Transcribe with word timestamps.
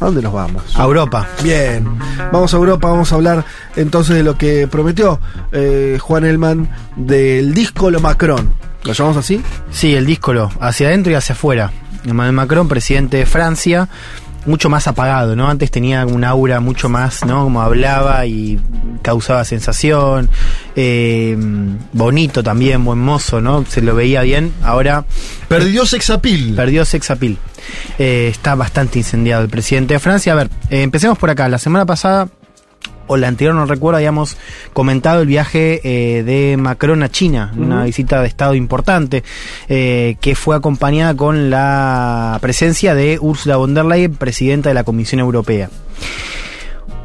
¿A 0.00 0.04
dónde 0.04 0.22
nos 0.22 0.32
vamos? 0.32 0.62
A 0.76 0.84
Europa. 0.84 1.26
Bien, 1.42 1.84
vamos 2.32 2.54
a 2.54 2.56
Europa, 2.56 2.88
vamos 2.88 3.12
a 3.12 3.16
hablar 3.16 3.44
entonces 3.74 4.14
de 4.16 4.22
lo 4.22 4.38
que 4.38 4.68
prometió 4.68 5.20
eh, 5.50 5.98
Juan 6.00 6.24
Elman 6.24 6.68
del 6.96 7.52
disco 7.52 7.90
Lo 7.90 8.00
Macron. 8.00 8.52
¿Lo 8.84 8.92
llamamos 8.92 9.16
así? 9.16 9.42
Sí, 9.70 9.94
el 9.94 10.06
disco 10.06 10.32
lo, 10.32 10.50
hacia 10.60 10.88
adentro 10.88 11.12
y 11.12 11.16
hacia 11.16 11.34
afuera. 11.34 11.72
Emmanuel 12.04 12.32
Macron, 12.32 12.68
presidente 12.68 13.16
de 13.16 13.26
Francia, 13.26 13.88
mucho 14.48 14.68
más 14.68 14.86
apagado, 14.88 15.36
¿no? 15.36 15.48
Antes 15.48 15.70
tenía 15.70 16.04
un 16.06 16.24
aura 16.24 16.60
mucho 16.60 16.88
más, 16.88 17.24
¿no? 17.24 17.44
Como 17.44 17.62
hablaba 17.62 18.26
y 18.26 18.58
causaba 19.02 19.44
sensación. 19.44 20.28
eh, 20.74 21.36
bonito 21.92 22.42
también, 22.42 22.84
buen 22.84 22.98
mozo, 22.98 23.40
¿no? 23.40 23.64
Se 23.68 23.80
lo 23.82 23.94
veía 23.94 24.22
bien. 24.22 24.52
Ahora 24.62 25.04
Perdió 25.48 25.86
sexapil. 25.86 26.54
perdió 26.54 26.84
sex 26.84 27.10
appeal. 27.10 27.36
Eh, 27.98 28.28
está 28.30 28.54
bastante 28.54 28.98
incendiado 28.98 29.42
el 29.42 29.48
presidente 29.48 29.94
de 29.94 30.00
Francia. 30.00 30.32
A 30.32 30.36
ver, 30.36 30.50
eh, 30.70 30.82
empecemos 30.82 31.18
por 31.18 31.30
acá. 31.30 31.48
La 31.48 31.58
semana 31.58 31.84
pasada, 31.86 32.28
o 33.08 33.16
la 33.16 33.28
anterior, 33.28 33.54
no 33.54 33.66
recuerdo, 33.66 33.96
habíamos 33.96 34.36
comentado 34.72 35.20
el 35.20 35.26
viaje 35.26 35.80
eh, 35.82 36.22
de 36.22 36.56
Macron 36.56 37.02
a 37.02 37.10
China, 37.10 37.52
una 37.56 37.84
visita 37.84 38.20
de 38.22 38.28
Estado 38.28 38.54
importante, 38.54 39.24
eh, 39.68 40.16
que 40.20 40.34
fue 40.34 40.54
acompañada 40.54 41.16
con 41.16 41.50
la 41.50 42.38
presencia 42.40 42.94
de 42.94 43.18
Ursula 43.20 43.56
von 43.56 43.74
der 43.74 43.84
Leyen, 43.84 44.14
presidenta 44.14 44.68
de 44.68 44.74
la 44.74 44.84
Comisión 44.84 45.20
Europea. 45.20 45.70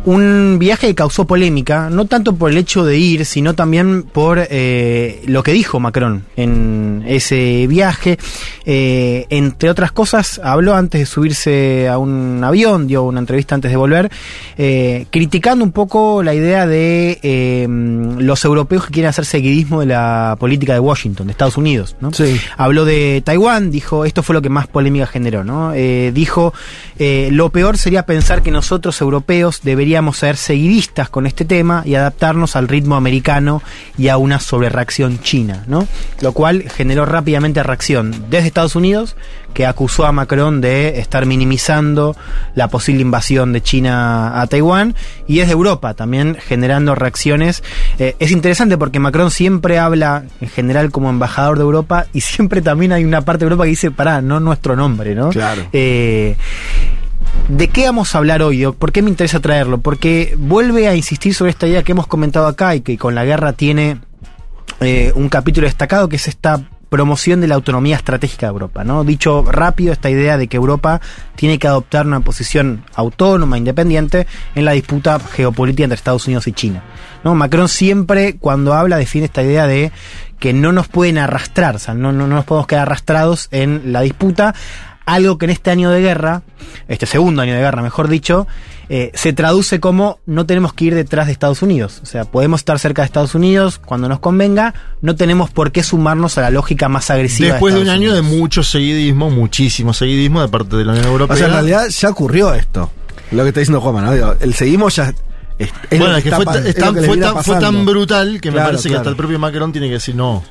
Un 0.05 0.57
viaje 0.59 0.87
que 0.87 0.95
causó 0.95 1.25
polémica, 1.25 1.89
no 1.89 2.03
tanto 2.05 2.35
por 2.35 2.51
el 2.51 2.57
hecho 2.57 2.83
de 2.83 2.97
ir, 2.97 3.25
sino 3.25 3.55
también 3.55 4.03
por 4.03 4.37
eh, 4.37 5.21
lo 5.27 5.43
que 5.43 5.53
dijo 5.53 5.79
Macron 5.79 6.25
en 6.35 7.05
ese 7.07 7.67
viaje. 7.67 8.19
Eh, 8.65 9.25
entre 9.29 9.69
otras 9.69 9.93
cosas, 9.93 10.41
habló 10.43 10.75
antes 10.75 10.99
de 10.99 11.05
subirse 11.05 11.87
a 11.87 11.97
un 11.99 12.41
avión, 12.43 12.85
dio 12.85 13.03
una 13.03 13.21
entrevista 13.21 13.55
antes 13.55 13.71
de 13.71 13.77
volver, 13.77 14.11
eh, 14.57 15.05
criticando 15.09 15.63
un 15.63 15.71
poco 15.71 16.21
la 16.21 16.33
idea 16.33 16.67
de 16.67 17.65
los 18.19 18.43
europeos 18.43 18.85
que 18.87 18.91
quieren 18.91 19.09
hacer 19.09 19.25
seguidismo 19.25 19.79
de 19.79 19.85
la 19.85 20.35
política 20.37 20.73
de 20.73 20.81
Washington, 20.81 21.27
de 21.27 21.31
Estados 21.31 21.55
Unidos. 21.55 21.95
¿no? 22.01 22.11
Sí. 22.11 22.41
Habló 22.57 22.83
de 22.83 23.21
Taiwán, 23.23 23.71
dijo, 23.71 24.03
esto 24.03 24.21
fue 24.21 24.33
lo 24.33 24.41
que 24.41 24.49
más 24.49 24.67
polémica 24.67 25.07
generó, 25.07 25.45
¿no? 25.45 25.71
Dijo, 25.71 26.53
lo 26.99 27.49
peor 27.51 27.77
sería 27.77 28.05
pensar 28.05 28.41
que 28.41 28.51
nosotros 28.51 28.99
europeos 28.99 29.61
deberíamos 29.63 29.92
ser 30.13 30.37
seguidistas 30.37 31.09
con 31.09 31.27
este 31.27 31.45
tema 31.45 31.83
y 31.85 31.95
adaptarnos 31.95 32.55
al 32.55 32.67
ritmo 32.67 32.95
americano 32.95 33.61
y 33.97 34.07
a 34.07 34.17
una 34.17 34.39
sobrereacción 34.39 35.19
china, 35.21 35.63
¿no? 35.67 35.87
Lo 36.21 36.31
cual 36.31 36.63
generó 36.69 37.05
rápidamente 37.05 37.61
reacción 37.63 38.25
desde 38.29 38.47
Estados 38.47 38.75
Unidos, 38.75 39.15
que 39.53 39.65
acusó 39.67 40.05
a 40.05 40.11
Macron 40.11 40.61
de 40.61 40.99
estar 40.99 41.25
minimizando 41.25 42.15
la 42.55 42.69
posible 42.69 43.01
invasión 43.01 43.53
de 43.53 43.61
China 43.61 44.41
a 44.41 44.47
Taiwán, 44.47 44.95
y 45.27 45.37
desde 45.37 45.53
Europa 45.53 45.93
también 45.93 46.35
generando 46.35 46.95
reacciones. 46.95 47.63
Eh, 47.99 48.15
es 48.19 48.31
interesante 48.31 48.77
porque 48.77 48.99
Macron 48.99 49.29
siempre 49.29 49.77
habla 49.77 50.23
en 50.41 50.49
general 50.49 50.91
como 50.91 51.09
embajador 51.09 51.57
de 51.57 51.63
Europa 51.63 52.07
y 52.13 52.21
siempre 52.21 52.61
también 52.61 52.91
hay 52.91 53.05
una 53.05 53.21
parte 53.21 53.45
de 53.45 53.45
Europa 53.45 53.63
que 53.63 53.69
dice, 53.69 53.91
pará, 53.91 54.21
no 54.21 54.39
nuestro 54.39 54.75
nombre, 54.75 55.13
¿no? 55.13 55.29
Claro. 55.29 55.67
Eh, 55.71 56.35
¿De 57.49 57.67
qué 57.67 57.85
vamos 57.85 58.15
a 58.15 58.19
hablar 58.19 58.41
hoy? 58.41 58.65
¿Por 58.71 58.93
qué 58.93 59.01
me 59.01 59.09
interesa 59.09 59.41
traerlo? 59.41 59.79
Porque 59.79 60.35
vuelve 60.37 60.87
a 60.87 60.95
insistir 60.95 61.33
sobre 61.35 61.51
esta 61.51 61.67
idea 61.67 61.83
que 61.83 61.91
hemos 61.91 62.07
comentado 62.07 62.47
acá 62.47 62.73
y 62.75 62.81
que 62.81 62.97
con 62.97 63.15
la 63.15 63.25
guerra 63.25 63.51
tiene 63.51 63.99
eh, 64.79 65.11
un 65.15 65.27
capítulo 65.27 65.67
destacado, 65.67 66.07
que 66.07 66.15
es 66.15 66.27
esta 66.29 66.61
promoción 66.87 67.41
de 67.41 67.47
la 67.47 67.55
autonomía 67.55 67.95
estratégica 67.95 68.45
de 68.45 68.51
Europa, 68.51 68.83
¿no? 68.83 69.03
Dicho 69.03 69.43
rápido, 69.43 69.91
esta 69.91 70.09
idea 70.09 70.37
de 70.37 70.47
que 70.47 70.57
Europa 70.57 71.01
tiene 71.35 71.57
que 71.57 71.67
adoptar 71.67 72.05
una 72.05 72.19
posición 72.19 72.85
autónoma, 72.93 73.57
independiente, 73.57 74.27
en 74.55 74.63
la 74.63 74.73
disputa 74.73 75.19
geopolítica 75.19 75.85
entre 75.85 75.95
Estados 75.95 76.27
Unidos 76.27 76.47
y 76.47 76.53
China. 76.53 76.83
¿no? 77.23 77.33
Macron 77.33 77.67
siempre, 77.67 78.37
cuando 78.37 78.73
habla, 78.73 78.97
define 78.97 79.25
esta 79.25 79.41
idea 79.41 79.65
de 79.65 79.91
que 80.37 80.53
no 80.53 80.71
nos 80.71 80.87
pueden 80.87 81.17
arrastrar, 81.17 81.79
no, 81.95 82.11
no, 82.11 82.27
no 82.27 82.35
nos 82.35 82.45
podemos 82.45 82.67
quedar 82.67 82.83
arrastrados 82.83 83.47
en 83.51 83.91
la 83.91 84.01
disputa, 84.01 84.53
algo 85.05 85.37
que 85.37 85.45
en 85.45 85.51
este 85.51 85.71
año 85.71 85.89
de 85.89 86.01
guerra, 86.01 86.43
este 86.87 87.05
segundo 87.05 87.41
año 87.41 87.53
de 87.53 87.59
guerra, 87.59 87.81
mejor 87.81 88.07
dicho, 88.07 88.47
eh, 88.89 89.11
se 89.13 89.33
traduce 89.33 89.79
como 89.79 90.19
no 90.25 90.45
tenemos 90.45 90.73
que 90.73 90.85
ir 90.85 90.95
detrás 90.95 91.25
de 91.27 91.31
Estados 91.33 91.61
Unidos. 91.61 91.99
O 92.03 92.05
sea, 92.05 92.25
podemos 92.25 92.61
estar 92.61 92.77
cerca 92.79 93.01
de 93.01 93.07
Estados 93.07 93.33
Unidos 93.35 93.79
cuando 93.83 94.07
nos 94.09 94.19
convenga, 94.19 94.73
no 95.01 95.15
tenemos 95.15 95.49
por 95.49 95.71
qué 95.71 95.83
sumarnos 95.83 96.37
a 96.37 96.41
la 96.41 96.49
lógica 96.51 96.89
más 96.89 97.09
agresiva. 97.09 97.51
Después 97.53 97.73
de 97.75 97.81
un 97.81 97.89
año 97.89 98.13
de 98.13 98.21
mucho 98.21 98.63
seguidismo, 98.63 99.29
muchísimo 99.29 99.93
seguidismo 99.93 100.41
de 100.41 100.47
parte 100.49 100.75
de 100.77 100.85
la 100.85 100.91
Unión 100.93 101.07
Europea. 101.07 101.33
O 101.35 101.37
sea, 101.37 101.47
en 101.47 101.53
realidad 101.53 101.87
ya 101.89 102.09
ocurrió 102.09 102.53
esto. 102.53 102.91
Lo 103.31 103.43
que 103.43 103.49
está 103.49 103.61
diciendo 103.61 103.81
Juanma, 103.81 104.01
¿no? 104.01 104.13
Digo, 104.13 104.35
el 104.39 104.53
seguimos 104.53 104.95
ya. 104.95 105.13
Es, 105.59 105.69
es 105.89 105.99
lo 105.99 106.05
bueno, 106.05 106.17
es 106.17 106.23
que 106.23 106.31
fue, 106.31 106.45
tan- 106.45 106.55
lo 106.55 106.63
que 106.63 107.01
le 107.01 107.07
fue 107.07 107.15
viene 107.15 107.21
tan, 107.21 107.43
fue 107.43 107.55
pasando. 107.55 107.59
tan 107.77 107.85
brutal 107.85 108.41
que 108.41 108.49
me 108.49 108.55
Claro, 108.55 108.69
parece 108.71 108.89
que 108.89 108.95
hasta 108.95 109.09
el 109.09 109.15
propio 109.15 109.39
Macron 109.39 109.71
tiene 109.71 109.87
que 109.87 109.93
decir 109.93 110.15
no. 110.15 110.43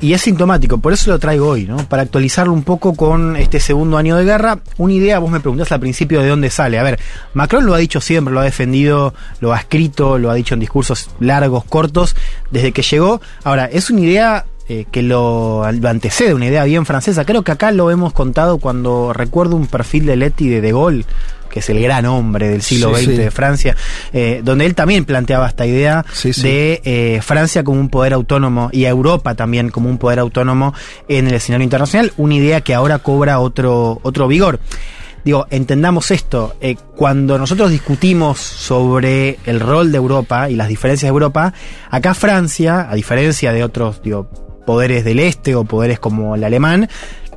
Y 0.00 0.12
es 0.12 0.22
sintomático, 0.22 0.78
por 0.78 0.92
eso 0.92 1.10
lo 1.10 1.18
traigo 1.18 1.48
hoy, 1.48 1.66
¿no? 1.66 1.76
Para 1.88 2.02
actualizarlo 2.02 2.52
un 2.52 2.64
poco 2.64 2.94
con 2.94 3.36
este 3.36 3.60
segundo 3.60 3.96
año 3.96 4.16
de 4.16 4.24
guerra. 4.24 4.58
Una 4.76 4.92
idea, 4.92 5.18
vos 5.18 5.30
me 5.30 5.40
preguntás 5.40 5.70
al 5.72 5.80
principio 5.80 6.20
de 6.20 6.28
dónde 6.28 6.50
sale. 6.50 6.78
A 6.78 6.82
ver, 6.82 6.98
Macron 7.32 7.64
lo 7.64 7.74
ha 7.74 7.78
dicho 7.78 8.00
siempre, 8.00 8.34
lo 8.34 8.40
ha 8.40 8.44
defendido, 8.44 9.14
lo 9.40 9.52
ha 9.52 9.58
escrito, 9.58 10.18
lo 10.18 10.30
ha 10.30 10.34
dicho 10.34 10.54
en 10.54 10.60
discursos 10.60 11.10
largos, 11.20 11.64
cortos, 11.64 12.16
desde 12.50 12.72
que 12.72 12.82
llegó. 12.82 13.20
Ahora, 13.44 13.66
es 13.66 13.88
una 13.88 14.00
idea 14.00 14.44
eh, 14.68 14.86
que 14.90 15.02
lo, 15.02 15.64
antecede, 15.64 16.34
una 16.34 16.46
idea 16.46 16.64
bien 16.64 16.86
francesa. 16.86 17.24
Creo 17.24 17.42
que 17.42 17.52
acá 17.52 17.70
lo 17.70 17.90
hemos 17.90 18.12
contado 18.12 18.58
cuando 18.58 19.12
recuerdo 19.12 19.56
un 19.56 19.66
perfil 19.66 20.06
de 20.06 20.16
Leti 20.16 20.48
de 20.48 20.60
De 20.60 20.72
Gaulle, 20.72 21.04
que 21.50 21.60
es 21.60 21.68
el 21.68 21.80
gran 21.80 22.06
hombre 22.06 22.48
del 22.48 22.62
siglo 22.62 22.96
Sí, 22.96 23.04
XX 23.04 23.12
sí. 23.12 23.16
de 23.18 23.30
Francia, 23.30 23.76
eh, 24.12 24.40
donde 24.42 24.66
él 24.66 24.74
también 24.74 25.04
planteaba 25.04 25.46
esta 25.46 25.66
idea 25.66 26.04
sí. 26.12 26.32
de 26.42 26.80
eh, 26.84 27.20
Francia 27.22 27.62
como 27.62 27.78
un 27.78 27.90
poder 27.90 28.12
autónomo 28.12 28.70
y 28.72 28.86
a 28.86 28.88
Europa 28.88 29.34
también 29.34 29.68
como 29.68 29.88
un 29.88 29.98
poder 29.98 30.18
autónomo 30.18 30.74
en 31.08 31.28
el 31.28 31.34
escenario 31.34 31.64
internacional, 31.64 32.12
una 32.16 32.34
idea 32.34 32.60
que 32.62 32.74
ahora 32.74 32.98
cobra 32.98 33.38
otro, 33.38 34.00
otro 34.02 34.26
vigor. 34.28 34.60
Digo, 35.24 35.46
entendamos 35.50 36.10
esto, 36.10 36.56
eh, 36.60 36.76
cuando 36.96 37.38
nosotros 37.38 37.70
discutimos 37.70 38.40
sobre 38.40 39.38
el 39.46 39.58
rol 39.58 39.90
de 39.90 39.96
Europa 39.96 40.50
y 40.50 40.54
las 40.54 40.68
diferencias 40.68 41.08
de 41.08 41.12
Europa, 41.12 41.54
acá 41.88 42.14
Francia, 42.14 42.90
a 42.90 42.94
diferencia 42.94 43.52
de 43.52 43.64
otros 43.64 44.02
digo, 44.02 44.28
poderes 44.64 45.04
del 45.04 45.20
este 45.20 45.54
o 45.54 45.64
poderes 45.64 45.98
como 45.98 46.34
el 46.34 46.44
alemán, 46.44 46.88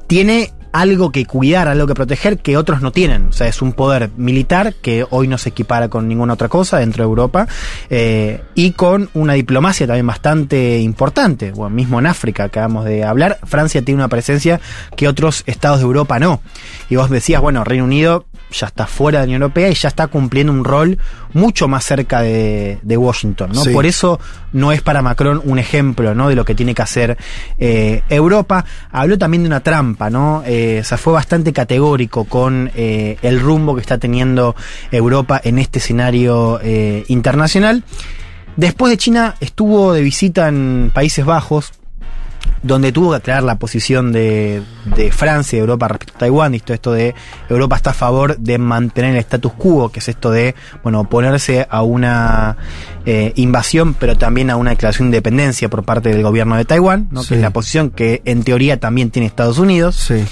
tiene 0.08 0.52
algo 0.72 1.12
que 1.12 1.26
cuidar, 1.26 1.68
algo 1.68 1.88
que 1.88 1.96
proteger 1.96 2.38
que 2.38 2.58
otros 2.58 2.82
no 2.82 2.92
tienen. 2.92 3.28
O 3.28 3.32
sea, 3.32 3.48
es 3.48 3.62
un 3.62 3.74
poder 3.74 4.12
militar 4.16 4.74
que 4.76 5.06
hoy 5.10 5.28
no 5.28 5.38
se 5.38 5.50
equipara 5.50 5.90
con 5.90 6.08
ninguna 6.08 6.34
otra 6.34 6.50
cosa 6.50 6.78
dentro 6.78 7.04
de 7.04 7.08
Europa 7.08 7.48
eh, 7.90 8.42
y 8.54 8.72
con 8.72 9.10
una 9.14 9.34
diplomacia 9.34 9.88
también 9.88 10.08
bastante 10.08 10.80
importante. 10.80 11.52
Bueno, 11.52 11.76
mismo 11.76 12.00
en 12.00 12.06
África 12.06 12.46
acabamos 12.46 12.86
de 12.86 13.04
hablar, 13.04 13.40
Francia 13.44 13.82
tiene 13.82 14.00
una 14.00 14.08
presencia 14.08 14.60
que 14.96 15.08
otros 15.08 15.44
estados 15.48 15.80
de 15.80 15.86
Europa 15.86 16.20
no. 16.20 16.42
Y 16.90 16.96
vos 16.96 17.10
decías, 17.10 17.42
bueno, 17.42 17.64
Reino 17.64 17.86
Unido 17.86 18.26
ya 18.52 18.68
está 18.68 18.88
fuera 18.88 19.19
de 19.19 19.25
la 19.25 19.30
Unión 19.30 19.41
Europea 19.44 19.69
y 19.69 19.74
ya 19.74 19.90
está 19.90 20.08
cumpliendo 20.08 20.52
un 20.52 20.63
rol 20.63 20.97
mucho 21.34 21.68
más 21.68 21.84
cerca 21.84 22.22
de, 22.22 22.80
de 22.81 22.97
Washington, 22.97 23.52
¿no? 23.53 23.63
Sí. 23.63 23.72
Por 23.72 23.85
eso 23.85 24.19
no 24.53 24.72
es 24.72 24.81
para 24.81 25.02
Macron 25.02 25.41
un 25.44 25.59
ejemplo, 25.59 26.16
¿no? 26.16 26.30
De 26.30 26.35
lo 26.35 26.46
que 26.46 26.56
tiene 26.56 26.74
que 26.74 26.81
hacer 26.81 27.18
eh, 27.57 28.02
Europa. 28.09 28.66
Habló 28.91 29.18
también 29.18 29.44
de 29.44 29.47
una 29.47 29.59
trampa, 29.59 30.09
¿no? 30.09 30.44
Eh, 30.46 30.80
o 30.81 30.84
sea, 30.84 30.97
fue 30.97 31.13
bastante 31.13 31.53
categórico 31.53 32.25
con 32.25 32.72
eh, 32.75 33.18
el 33.22 33.40
rumbo 33.40 33.75
que 33.75 33.81
está 33.81 33.97
teniendo 33.97 34.56
Europa 34.91 35.40
en 35.44 35.59
este 35.59 35.80
escenario 35.80 36.59
eh, 36.63 37.03
internacional. 37.07 37.84
Después 38.56 38.90
de 38.91 38.97
China 38.97 39.36
estuvo 39.40 39.94
de 39.94 40.02
visita 40.02 40.47
en 40.47 40.91
Países 40.94 41.25
Bajos, 41.25 41.74
donde 42.63 42.91
tuvo 42.91 43.12
que 43.12 43.18
aclarar 43.18 43.44
la 43.44 43.56
posición 43.56 44.12
de, 44.12 44.62
de 44.96 45.12
Francia 45.12 45.56
y 45.56 45.59
de 45.59 45.62
Europa 45.62 45.88
respecto 45.88 46.16
a 46.16 46.19
Taiwán, 46.19 46.56
y 46.56 46.59
todo 46.59 46.74
esto 46.74 46.91
de 46.91 47.16
Europa 47.50 47.75
está 47.75 47.90
a 47.91 47.94
favor 47.94 48.38
de 48.38 48.58
mantener 48.58 49.12
el 49.12 49.18
status 49.18 49.53
quo, 49.53 49.90
que 49.90 50.00
es 50.00 50.09
esto 50.09 50.31
de, 50.31 50.56
bueno, 50.83 51.01
oponerse 51.01 51.68
a 51.69 51.83
una 51.83 52.57
eh, 53.06 53.31
invasión, 53.36 53.94
pero 53.94 54.18
también 54.18 54.50
a 54.50 54.56
una 54.56 54.72
declaración 54.72 55.12
de 55.12 55.18
independencia 55.18 55.69
por 55.69 55.83
parte 55.83 56.10
del 56.10 56.24
gobierno 56.24 56.57
de 56.57 56.66
Taiwán, 56.66 57.07
¿no? 57.12 57.22
Sí. 57.22 57.30
que 57.30 57.36
es 57.36 57.42
la 57.42 57.51
posición 57.51 57.89
que 57.92 58.22
en 58.25 58.44
teoría 58.44 58.80
también 58.80 59.12
tiene 59.12 59.25
Estados 59.27 59.57
Unidos 59.60 59.95
Sí. 59.95 60.24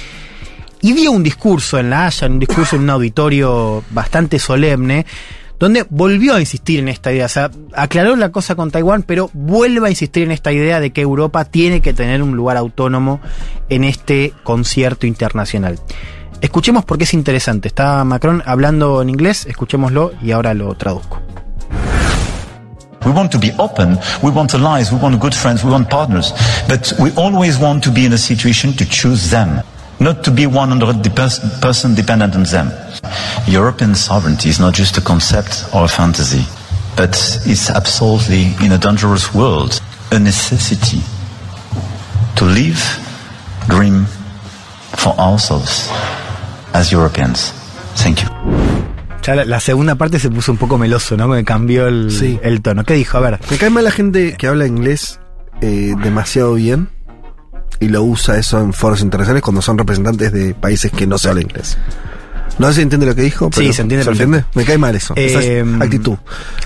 y 0.81 0.93
dio 0.93 1.11
un 1.11 1.23
discurso 1.23 1.79
en 1.79 1.89
La 1.89 2.05
Haya, 2.07 2.27
un 2.27 2.39
discurso 2.39 2.75
en 2.75 2.83
un 2.83 2.89
auditorio 2.89 3.83
bastante 3.91 4.39
solemne, 4.39 5.05
donde 5.59 5.85
volvió 5.89 6.35
a 6.35 6.39
insistir 6.39 6.79
en 6.79 6.89
esta 6.89 7.11
idea. 7.11 7.25
O 7.25 7.29
sea, 7.29 7.51
aclaró 7.73 8.15
la 8.15 8.31
cosa 8.31 8.55
con 8.55 8.71
Taiwán, 8.71 9.03
pero 9.03 9.29
vuelve 9.33 9.87
a 9.87 9.89
insistir 9.89 10.23
en 10.23 10.31
esta 10.31 10.51
idea 10.51 10.79
de 10.79 10.91
que 10.91 11.01
Europa 11.01 11.45
tiene 11.45 11.81
que 11.81 11.93
tener 11.93 12.21
un 12.21 12.35
lugar 12.35 12.57
autónomo 12.57 13.19
en 13.69 13.83
este 13.83 14.33
concierto 14.43 15.07
internacional. 15.07 15.79
Escuchemos 16.41 16.85
porque 16.85 17.05
es 17.05 17.13
interesante. 17.13 17.67
Está 17.67 18.03
Macron 18.03 18.43
hablando 18.45 19.01
en 19.01 19.09
inglés, 19.09 19.45
escuchémoslo 19.45 20.13
y 20.21 20.31
ahora 20.31 20.53
lo 20.53 20.73
traduzco. 20.75 21.21
We 23.05 23.11
want 23.11 23.31
to 23.33 23.39
be 23.39 23.53
open, 23.57 23.99
we 24.23 24.31
want 24.31 24.55
allies, 24.55 24.91
we 24.91 24.97
want 24.97 25.19
good 25.21 25.33
friends, 25.33 25.63
we 25.63 25.69
want 25.69 25.89
partners. 25.89 26.33
But 26.67 26.91
we 26.99 27.11
always 27.15 27.59
want 27.59 27.83
to 27.83 27.91
be 27.91 28.05
in 28.05 28.13
a 28.13 28.17
situation 28.17 28.73
to 28.77 28.85
choose 28.85 29.29
them. 29.29 29.61
Not 29.99 30.23
to 30.23 30.31
be 30.31 30.45
100% 30.45 31.95
dependent 31.95 32.35
on 32.35 32.43
them. 32.43 32.71
European 33.47 33.95
sovereignty 33.95 34.49
is 34.49 34.59
not 34.59 34.73
just 34.73 34.97
a 34.97 35.01
concept 35.01 35.65
or 35.73 35.85
a 35.85 35.87
fantasy, 35.87 36.43
but 36.95 37.15
it's 37.45 37.69
absolutely, 37.69 38.53
in 38.65 38.71
a 38.71 38.77
dangerous 38.77 39.33
world, 39.33 39.79
a 40.11 40.19
necessity 40.19 41.01
to 42.35 42.45
live, 42.45 42.81
dream 43.67 44.05
for 44.97 45.13
ourselves 45.19 45.89
as 46.73 46.91
Europeans. 46.91 47.51
Thank 47.95 48.21
you. 48.23 48.29
Ya 49.21 49.33
la, 49.35 49.45
la 49.45 49.59
segunda 49.59 49.95
parte 49.95 50.19
se 50.19 50.29
puso 50.29 50.51
un 50.51 50.57
poco 50.57 50.77
meloso, 50.77 51.17
¿no? 51.17 51.27
Me 51.27 51.43
cambió 51.43 51.87
el, 51.87 52.11
Sí. 52.11 52.39
el 52.43 52.61
tono. 52.61 52.83
¿Qué 52.83 52.93
dijo? 52.93 53.17
A 53.17 53.21
ver. 53.21 53.39
Me 53.49 53.57
cae 53.57 53.69
mal 53.71 53.83
la 53.83 53.91
gente 53.91 54.35
que 54.37 54.47
habla 54.47 54.67
inglés 54.67 55.19
eh, 55.61 55.93
demasiado 56.03 56.53
bien 56.55 56.89
y 57.79 57.87
lo 57.89 58.03
usa 58.03 58.37
eso 58.37 58.59
en 58.59 58.73
foros 58.73 59.01
internacionales 59.01 59.43
cuando 59.43 59.61
son 59.61 59.77
representantes 59.77 60.31
de 60.31 60.53
países 60.53 60.91
que 60.91 61.05
no 61.07 61.17
se 61.17 61.29
habla 61.29 61.41
inglés. 61.41 61.77
No 62.57 62.67
sé 62.69 62.75
si 62.75 62.81
entiende 62.83 63.05
lo 63.05 63.13
que 63.15 63.21
dijo. 63.23 63.49
Sí, 63.53 63.73
se 63.73 63.81
entiende 63.81 64.05
perfecto. 64.05 64.23
entiende? 64.23 64.45
Me 64.53 64.63
cae 64.63 64.77
mal 64.77 64.95
eso. 64.95 65.13
esa 65.17 65.43
Eh, 65.43 65.65
actitud. 65.81 66.15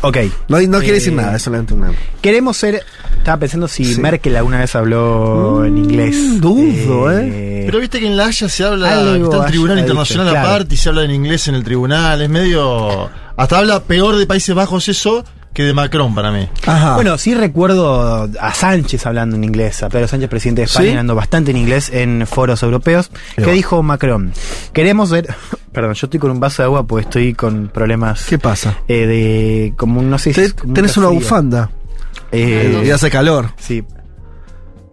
Ok. 0.01 0.17
No, 0.47 0.59
no 0.61 0.79
quiere 0.79 0.93
decir 0.95 1.13
Eh, 1.13 1.15
nada, 1.15 1.35
es 1.35 1.41
solamente 1.41 1.73
una. 1.73 1.91
Queremos 2.21 2.57
ser. 2.57 2.83
Estaba 3.17 3.37
pensando 3.39 3.67
si 3.67 3.85
Sí. 3.95 3.99
Merkel 3.99 4.35
alguna 4.35 4.59
vez 4.59 4.75
habló 4.75 5.65
en 5.65 5.79
inglés. 5.79 6.39
dudo, 6.39 7.11
¿eh? 7.11 7.63
Pero 7.65 7.79
viste 7.79 7.99
que 7.99 8.05
en 8.05 8.17
La 8.17 8.27
Haya 8.27 8.47
se 8.47 8.63
habla, 8.63 8.99
Algo 8.99 9.31
está 9.31 9.45
el 9.45 9.49
Tribunal 9.51 9.77
haya 9.77 9.87
Internacional 9.87 10.29
claro. 10.29 10.47
aparte 10.47 10.75
y 10.75 10.77
se 10.77 10.89
habla 10.89 11.03
en 11.05 11.11
inglés 11.11 11.47
en 11.47 11.55
el 11.55 11.63
tribunal. 11.63 12.21
Es 12.21 12.29
medio. 12.29 13.09
Hasta 13.35 13.57
habla 13.57 13.79
peor 13.83 14.15
de 14.17 14.27
Países 14.27 14.53
Bajos 14.53 14.87
eso 14.89 15.25
que 15.53 15.63
de 15.63 15.73
Macron 15.73 16.13
para 16.15 16.31
mí. 16.31 16.47
Ajá. 16.65 16.95
Bueno, 16.95 17.17
sí 17.17 17.33
recuerdo 17.33 18.29
a 18.39 18.53
Sánchez 18.53 19.05
hablando 19.05 19.35
en 19.35 19.43
inglés, 19.43 19.81
a 19.83 19.89
Pedro 19.89 20.07
Sánchez, 20.07 20.29
presidente 20.29 20.61
de 20.61 20.65
España, 20.65 20.85
¿Sí? 20.85 20.89
hablando 20.91 21.15
bastante 21.15 21.51
en 21.51 21.57
inglés 21.57 21.89
en 21.93 22.25
foros 22.27 22.63
europeos. 22.63 23.11
¿Qué 23.35 23.51
dijo 23.51 23.81
Macron? 23.83 24.31
Queremos 24.73 25.11
ver. 25.11 25.27
Perdón, 25.73 25.93
yo 25.93 26.05
estoy 26.07 26.19
con 26.19 26.31
un 26.31 26.39
vaso 26.39 26.61
de 26.61 26.65
agua 26.67 26.85
porque 26.87 27.03
estoy 27.05 27.33
con 27.33 27.67
problemas. 27.69 28.25
¿Qué 28.25 28.37
pasa? 28.39 28.77
eh, 28.87 29.05
de. 29.05 29.73
como 29.77 29.99
un- 29.99 30.09
no 30.09 30.17
sé 30.17 30.33
si. 30.33 30.41
Un 30.65 30.73
tenés 30.73 30.97
una 30.97 31.07
bufanda 31.09 31.69
Eh, 32.31 32.83
y 32.85 32.89
hace 32.91 33.09
calor. 33.09 33.51
sí, 33.57 33.83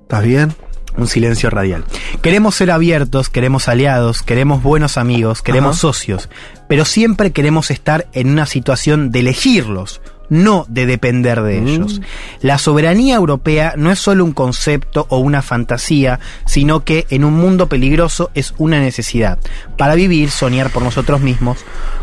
¿Estás 0.02 0.24
bien? 0.24 0.54
un 0.98 1.06
silencio 1.08 1.50
radial. 1.50 1.84
Queremos 2.22 2.54
ser 2.54 2.70
abiertos, 2.70 3.28
queremos 3.28 3.68
aliados, 3.68 4.22
queremos 4.22 4.62
buenos 4.62 4.96
amigos, 4.96 5.42
queremos 5.42 5.72
Ajá. 5.72 5.80
socios, 5.80 6.30
pero 6.70 6.86
siempre 6.86 7.32
queremos 7.32 7.70
estar 7.70 8.06
en 8.14 8.30
una 8.30 8.46
situación 8.46 9.10
de 9.10 9.18
elegirlos, 9.20 10.00
no 10.28 10.66
de 10.68 10.86
depender 10.86 11.42
de 11.42 11.60
Mm. 11.60 11.66
ellos. 11.68 12.00
La 12.40 12.58
soberanía 12.58 13.14
europea 13.16 13.74
no 13.76 13.90
es 13.90 13.98
solo 13.98 14.24
un 14.24 14.32
concepto 14.32 15.06
o 15.08 15.18
una 15.18 15.42
fantasía, 15.42 16.18
sino 16.46 16.84
que 16.84 17.06
en 17.10 17.24
un 17.24 17.34
mundo 17.34 17.68
peligroso 17.68 18.30
es 18.34 18.54
una 18.58 18.80
necesidad 18.80 19.38
para 19.78 19.94
vivir, 19.94 20.30
soñar 20.30 20.70
por 20.70 20.82
nosotros 20.82 21.20
mismos 21.20 21.58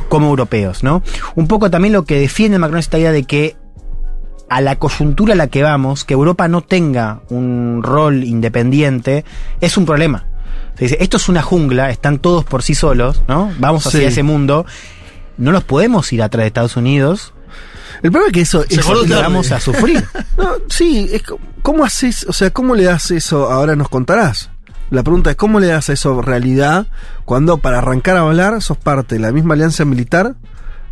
como 0.10 0.28
europeos, 0.30 0.84
¿no? 0.84 1.02
Un 1.36 1.48
poco 1.48 1.70
también 1.72 1.94
lo 1.94 2.06
que 2.06 2.20
defiende 2.20 2.60
Macron 2.60 2.80
es 2.80 2.86
esta 2.86 3.00
idea 3.00 3.12
de 3.12 3.24
que 3.24 3.56
a 4.50 4.62
la 4.62 4.76
coyuntura 4.78 5.34
a 5.34 5.38
la 5.38 5.48
que 5.48 5.64
vamos, 5.64 6.04
que 6.06 6.14
Europa 6.14 6.48
no 6.48 6.62
tenga 6.62 7.22
un 7.30 7.81
rol 7.84 8.24
independiente, 8.24 9.26
es 9.62 9.78
un 9.78 9.86
problema. 9.86 10.28
Se 10.78 10.86
dice, 10.86 10.98
esto 11.00 11.18
es 11.18 11.30
una 11.30 11.42
jungla, 11.42 11.90
están 11.90 12.19
todos 12.19 12.44
por 12.46 12.62
sí 12.64 12.76
solos, 12.76 13.24
¿no? 13.28 13.52
Vamos 13.60 13.88
hacia 13.88 14.02
Sí. 14.02 14.06
ese 14.06 14.24
mundo. 14.24 14.66
No 15.38 15.52
los 15.52 15.64
podemos 15.64 16.12
ir 16.14 16.22
atrás 16.22 16.44
de 16.44 16.48
Estados 16.48 16.78
Unidos 16.78 17.32
El 18.02 18.12
problema 18.12 18.28
es 18.28 18.34
que 18.34 18.42
eso. 18.42 18.64
Eso- 18.68 19.02
tarde. 19.06 19.22
vamos 19.22 19.52
a 19.52 19.60
sufrir. 19.60 20.04
No, 20.38 20.50
sí, 20.68 21.10
es 21.14 21.22
¿cómo 21.62 21.84
haces? 21.86 22.26
O 22.28 22.34
sea, 22.34 22.50
¿cómo 22.50 22.74
le 22.76 22.84
das 22.86 23.12
eso? 23.12 23.52
Ahora 23.52 23.76
nos 23.76 23.88
contarás. 23.90 24.50
La 24.90 25.04
pregunta 25.04 25.30
es, 25.32 25.36
¿cómo 25.36 25.60
le 25.60 25.68
das 25.68 25.90
eso 25.90 26.22
realidad 26.22 26.88
cuando 27.26 27.58
para 27.60 27.78
arrancar 27.80 28.18
a 28.18 28.22
hablar 28.22 28.62
sos 28.62 28.78
parte 28.78 29.16
de 29.16 29.22
la 29.22 29.32
misma 29.32 29.54
alianza 29.54 29.86
militar? 29.86 30.36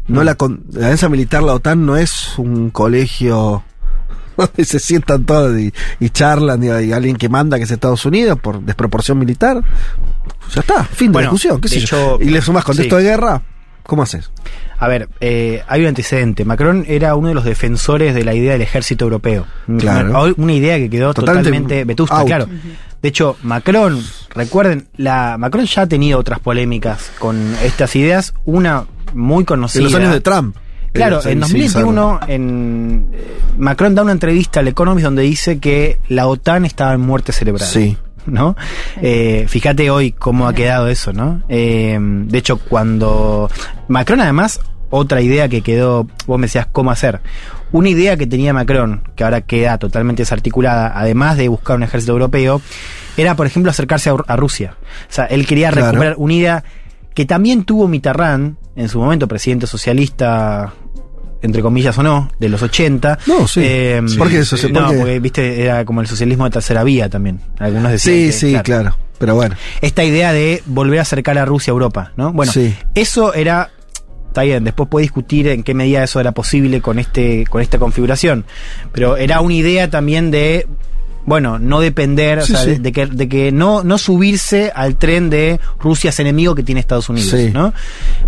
No 0.07 0.23
la, 0.23 0.35
con- 0.35 0.63
la 0.71 0.81
alianza 0.85 1.09
militar, 1.09 1.41
la 1.43 1.53
OTAN, 1.55 1.85
no 1.85 1.97
es 1.97 2.37
un 2.37 2.69
colegio 2.69 3.63
donde 4.37 4.65
se 4.65 4.79
sientan 4.79 5.25
todos 5.25 5.57
y, 5.59 5.73
y 5.99 6.09
charlan 6.09 6.63
y 6.63 6.69
hay 6.69 6.91
alguien 6.93 7.15
que 7.15 7.29
manda 7.29 7.57
que 7.57 7.63
es 7.63 7.71
Estados 7.71 8.05
Unidos 8.05 8.39
por 8.39 8.61
desproporción 8.61 9.17
militar. 9.19 9.61
Ya 10.53 10.61
está, 10.61 10.83
fin 10.83 11.07
de 11.07 11.13
Bueno, 11.13 11.29
discusión, 11.31 11.59
qué 11.61 11.69
de 11.69 11.79
sé 11.79 11.85
yo. 11.85 12.17
Y 12.21 12.25
le 12.25 12.41
sumás 12.41 12.63
contexto 12.63 12.97
sí. 12.97 13.03
de 13.03 13.09
guerra, 13.09 13.41
¿cómo 13.83 14.03
haces? 14.03 14.31
A 14.79 14.87
ver, 14.87 15.09
eh, 15.19 15.63
hay 15.67 15.81
un 15.81 15.87
antecedente. 15.87 16.43
Macron 16.45 16.85
era 16.87 17.15
uno 17.15 17.27
de 17.29 17.33
los 17.33 17.43
defensores 17.43 18.15
de 18.15 18.23
la 18.23 18.33
idea 18.33 18.53
del 18.53 18.61
ejército 18.61 19.05
europeo. 19.05 19.45
Claro. 19.77 20.33
Una 20.37 20.53
idea 20.53 20.77
que 20.77 20.89
quedó 20.89 21.13
Totalmente 21.13 21.49
totalmente 21.49 21.83
vetusta, 21.85 22.17
out. 22.17 22.27
claro. 22.27 22.47
De 23.01 23.09
hecho, 23.09 23.35
Macron, 23.43 23.99
recuerden, 24.35 24.87
la 24.97 25.37
Macron 25.39 25.65
ya 25.65 25.83
ha 25.83 25.87
tenido 25.87 26.19
otras 26.19 26.39
polémicas 26.39 27.11
con 27.19 27.55
estas 27.63 27.95
ideas. 27.95 28.33
Una 28.45 28.85
muy 29.13 29.43
conocida. 29.45 29.79
En 29.81 29.85
los 29.85 29.95
años 29.95 30.13
de 30.13 30.21
Trump. 30.21 30.55
Claro, 30.93 31.17
Eh, 31.25 31.31
en 31.31 31.43
sí, 31.45 31.57
2021 31.59 32.19
en, 32.27 33.07
eh, 33.13 33.37
Macron 33.57 33.95
da 33.95 34.01
una 34.01 34.11
entrevista 34.11 34.59
al 34.59 34.67
Economist 34.67 35.05
donde 35.05 35.21
dice 35.23 35.59
que 35.59 35.99
la 36.09 36.27
OTAN 36.27 36.65
estaba 36.65 36.93
en 36.93 36.99
muerte 37.01 37.31
cerebral. 37.31 37.65
Sí. 37.67 37.97
¿No? 38.25 38.55
Eh, 39.01 39.45
fíjate 39.47 39.89
hoy 39.89 40.11
cómo 40.11 40.47
ha 40.47 40.53
quedado 40.53 40.87
eso, 40.87 41.13
¿no? 41.13 41.41
Eh, 41.49 41.97
de 41.99 42.37
hecho, 42.37 42.57
cuando 42.59 43.49
Macron 43.87 44.21
además, 44.21 44.59
otra 44.89 45.21
idea 45.21 45.49
que 45.49 45.61
quedó, 45.61 46.07
vos 46.27 46.37
me 46.39 46.45
decías 46.47 46.67
cómo 46.71 46.91
hacer. 46.91 47.21
Una 47.71 47.89
idea 47.89 48.17
que 48.17 48.27
tenía 48.27 48.53
Macron, 48.53 49.03
que 49.15 49.23
ahora 49.23 49.41
queda 49.41 49.77
totalmente 49.77 50.23
desarticulada, 50.23 50.91
además 50.93 51.37
de 51.37 51.47
buscar 51.47 51.77
un 51.77 51.83
ejército 51.83 52.11
europeo, 52.11 52.61
era, 53.17 53.35
por 53.35 53.47
ejemplo, 53.47 53.71
acercarse 53.71 54.09
a, 54.09 54.15
a 54.27 54.35
Rusia. 54.35 54.75
O 55.09 55.13
sea, 55.13 55.25
él 55.25 55.45
quería 55.47 55.71
Claro. 55.71 55.87
recuperar 55.87 56.15
una 56.17 56.33
idea 56.33 56.63
que 57.13 57.25
también 57.25 57.63
tuvo 57.63 57.87
Mitterrand, 57.87 58.55
en 58.75 58.87
su 58.89 58.99
momento 58.99 59.27
presidente 59.27 59.67
socialista, 59.67 60.73
entre 61.41 61.61
comillas 61.61 61.97
o 61.97 62.03
no, 62.03 62.29
de 62.39 62.49
los 62.49 62.61
80. 62.61 63.19
No, 63.27 63.47
sí. 63.47 63.61
Eh, 63.63 64.01
¿Por 64.17 64.29
qué 64.29 64.39
eso? 64.39 64.55
No, 64.69 64.81
¿Por 64.85 64.91
qué? 64.91 64.97
porque, 64.97 65.19
viste, 65.19 65.63
era 65.63 65.85
como 65.85 66.01
el 66.01 66.07
socialismo 66.07 66.45
de 66.45 66.51
tercera 66.51 66.83
vía 66.83 67.09
también. 67.09 67.39
Algunos 67.59 67.91
decían 67.91 68.15
Sí, 68.15 68.25
que, 68.25 68.31
sí, 68.57 68.63
claro. 68.63 68.97
Pero 69.17 69.35
bueno. 69.35 69.55
Esta 69.81 70.03
idea 70.03 70.33
de 70.33 70.63
volver 70.65 70.99
a 70.99 71.01
acercar 71.03 71.37
a 71.37 71.45
Rusia 71.45 71.71
a 71.71 71.73
Europa, 71.73 72.11
¿no? 72.17 72.33
Bueno, 72.33 72.51
Sí. 72.51 72.75
eso 72.95 73.33
era 73.33 73.69
Está 74.27 74.43
bien, 74.43 74.63
después 74.63 74.87
puede 74.87 75.01
discutir 75.03 75.49
en 75.49 75.61
qué 75.61 75.73
medida 75.73 76.01
eso 76.05 76.21
era 76.21 76.31
posible 76.31 76.79
con 76.79 76.99
este 76.99 77.43
con 77.49 77.61
esta 77.61 77.79
configuración, 77.79 78.45
pero 78.93 79.17
era 79.17 79.41
una 79.41 79.53
idea 79.55 79.89
también 79.89 80.31
de 80.31 80.67
bueno, 81.25 81.59
no 81.59 81.79
depender, 81.79 82.39
o 82.39 82.45
sea, 82.45 82.63
sí. 82.63 82.71
de, 82.71 82.79
de 82.79 82.91
que, 82.91 83.05
de 83.05 83.29
que 83.29 83.51
no, 83.51 83.83
no 83.83 83.97
subirse 83.97 84.71
al 84.75 84.95
tren 84.97 85.29
de 85.29 85.59
Rusia 85.79 86.09
es 86.09 86.19
enemigo 86.19 86.55
que 86.55 86.63
tiene 86.63 86.81
Estados 86.81 87.09
Unidos, 87.09 87.29
Sí. 87.31 87.51
¿no? 87.53 87.73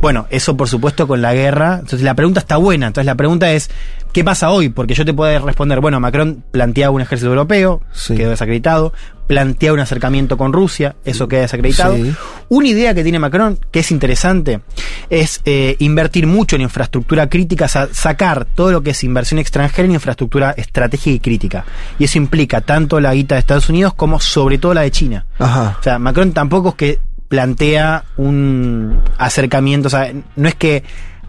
Bueno, 0.01 0.28
eso 0.30 0.56
por 0.56 0.69
supuesto 0.69 1.07
con 1.07 1.22
la 1.22 1.34
guerra. 1.34 1.75
Entonces 1.75 2.01
la 2.01 2.13
pregunta 2.13 2.40
está 2.40 2.57
buena. 2.57 2.88
Entonces 2.88 3.06
la 3.06 3.16
pregunta 3.16 3.51
es, 3.51 3.70
¿qué 4.13 4.24
pasa 4.24 4.50
hoy? 4.51 4.70
Porque 4.70 4.93
yo 4.93 5.03
te 5.05 5.13
puedo 5.13 5.38
responder, 5.46 5.79
bueno, 5.82 6.00
Macron 6.00 6.43
planteaba 6.51 6.91
un 6.93 7.01
ejército 7.01 7.29
europeo, 7.29 7.82
Sí. 7.91 8.15
quedó 8.15 8.29
desacreditado, 8.29 8.93
plantea 9.27 9.74
un 9.74 9.79
acercamiento 9.79 10.38
con 10.38 10.53
Rusia, 10.53 10.96
eso 11.05 11.27
queda 11.27 11.41
desacreditado. 11.41 11.96
Sí. 11.96 12.13
Una 12.50 12.67
idea 12.67 12.93
que 12.93 13.03
tiene 13.03 13.20
Macron, 13.20 13.58
que 13.72 13.79
es 13.79 13.91
interesante, 13.91 14.62
es 15.10 15.41
eh, 15.46 15.75
invertir 15.79 16.27
mucho 16.27 16.55
en 16.55 16.62
infraestructura 16.62 17.27
crítica, 17.29 17.67
sa- 17.67 17.88
sacar 17.93 18.46
todo 18.46 18.72
lo 18.72 18.82
que 18.84 18.91
es 18.91 19.03
inversión 19.03 19.39
extranjera 19.39 19.86
en 19.88 19.93
infraestructura 19.93 20.51
estratégica 20.51 21.15
y 21.15 21.20
crítica. 21.20 21.65
Y 22.00 22.03
eso 22.03 22.17
implica 22.17 22.62
tanto 22.62 23.00
la 23.00 23.13
guita 23.13 23.36
de 23.36 23.39
Estados 23.39 23.70
Unidos 23.70 23.93
como 23.93 24.20
sobre 24.20 24.58
todo 24.58 24.74
la 24.74 24.82
de 24.82 24.91
China. 24.91 25.25
Ajá. 25.39 25.77
O 25.79 25.84
sea, 25.84 26.00
Macron 26.00 26.34
tampoco 26.34 26.70
es 26.70 26.75
que 26.75 27.00
plantea 27.29 28.03
un 28.17 29.00
acercamiento, 29.17 29.88
o 29.88 29.89
sea, 29.89 30.12
no 30.36 30.48
es 30.48 30.53
que 30.55 30.84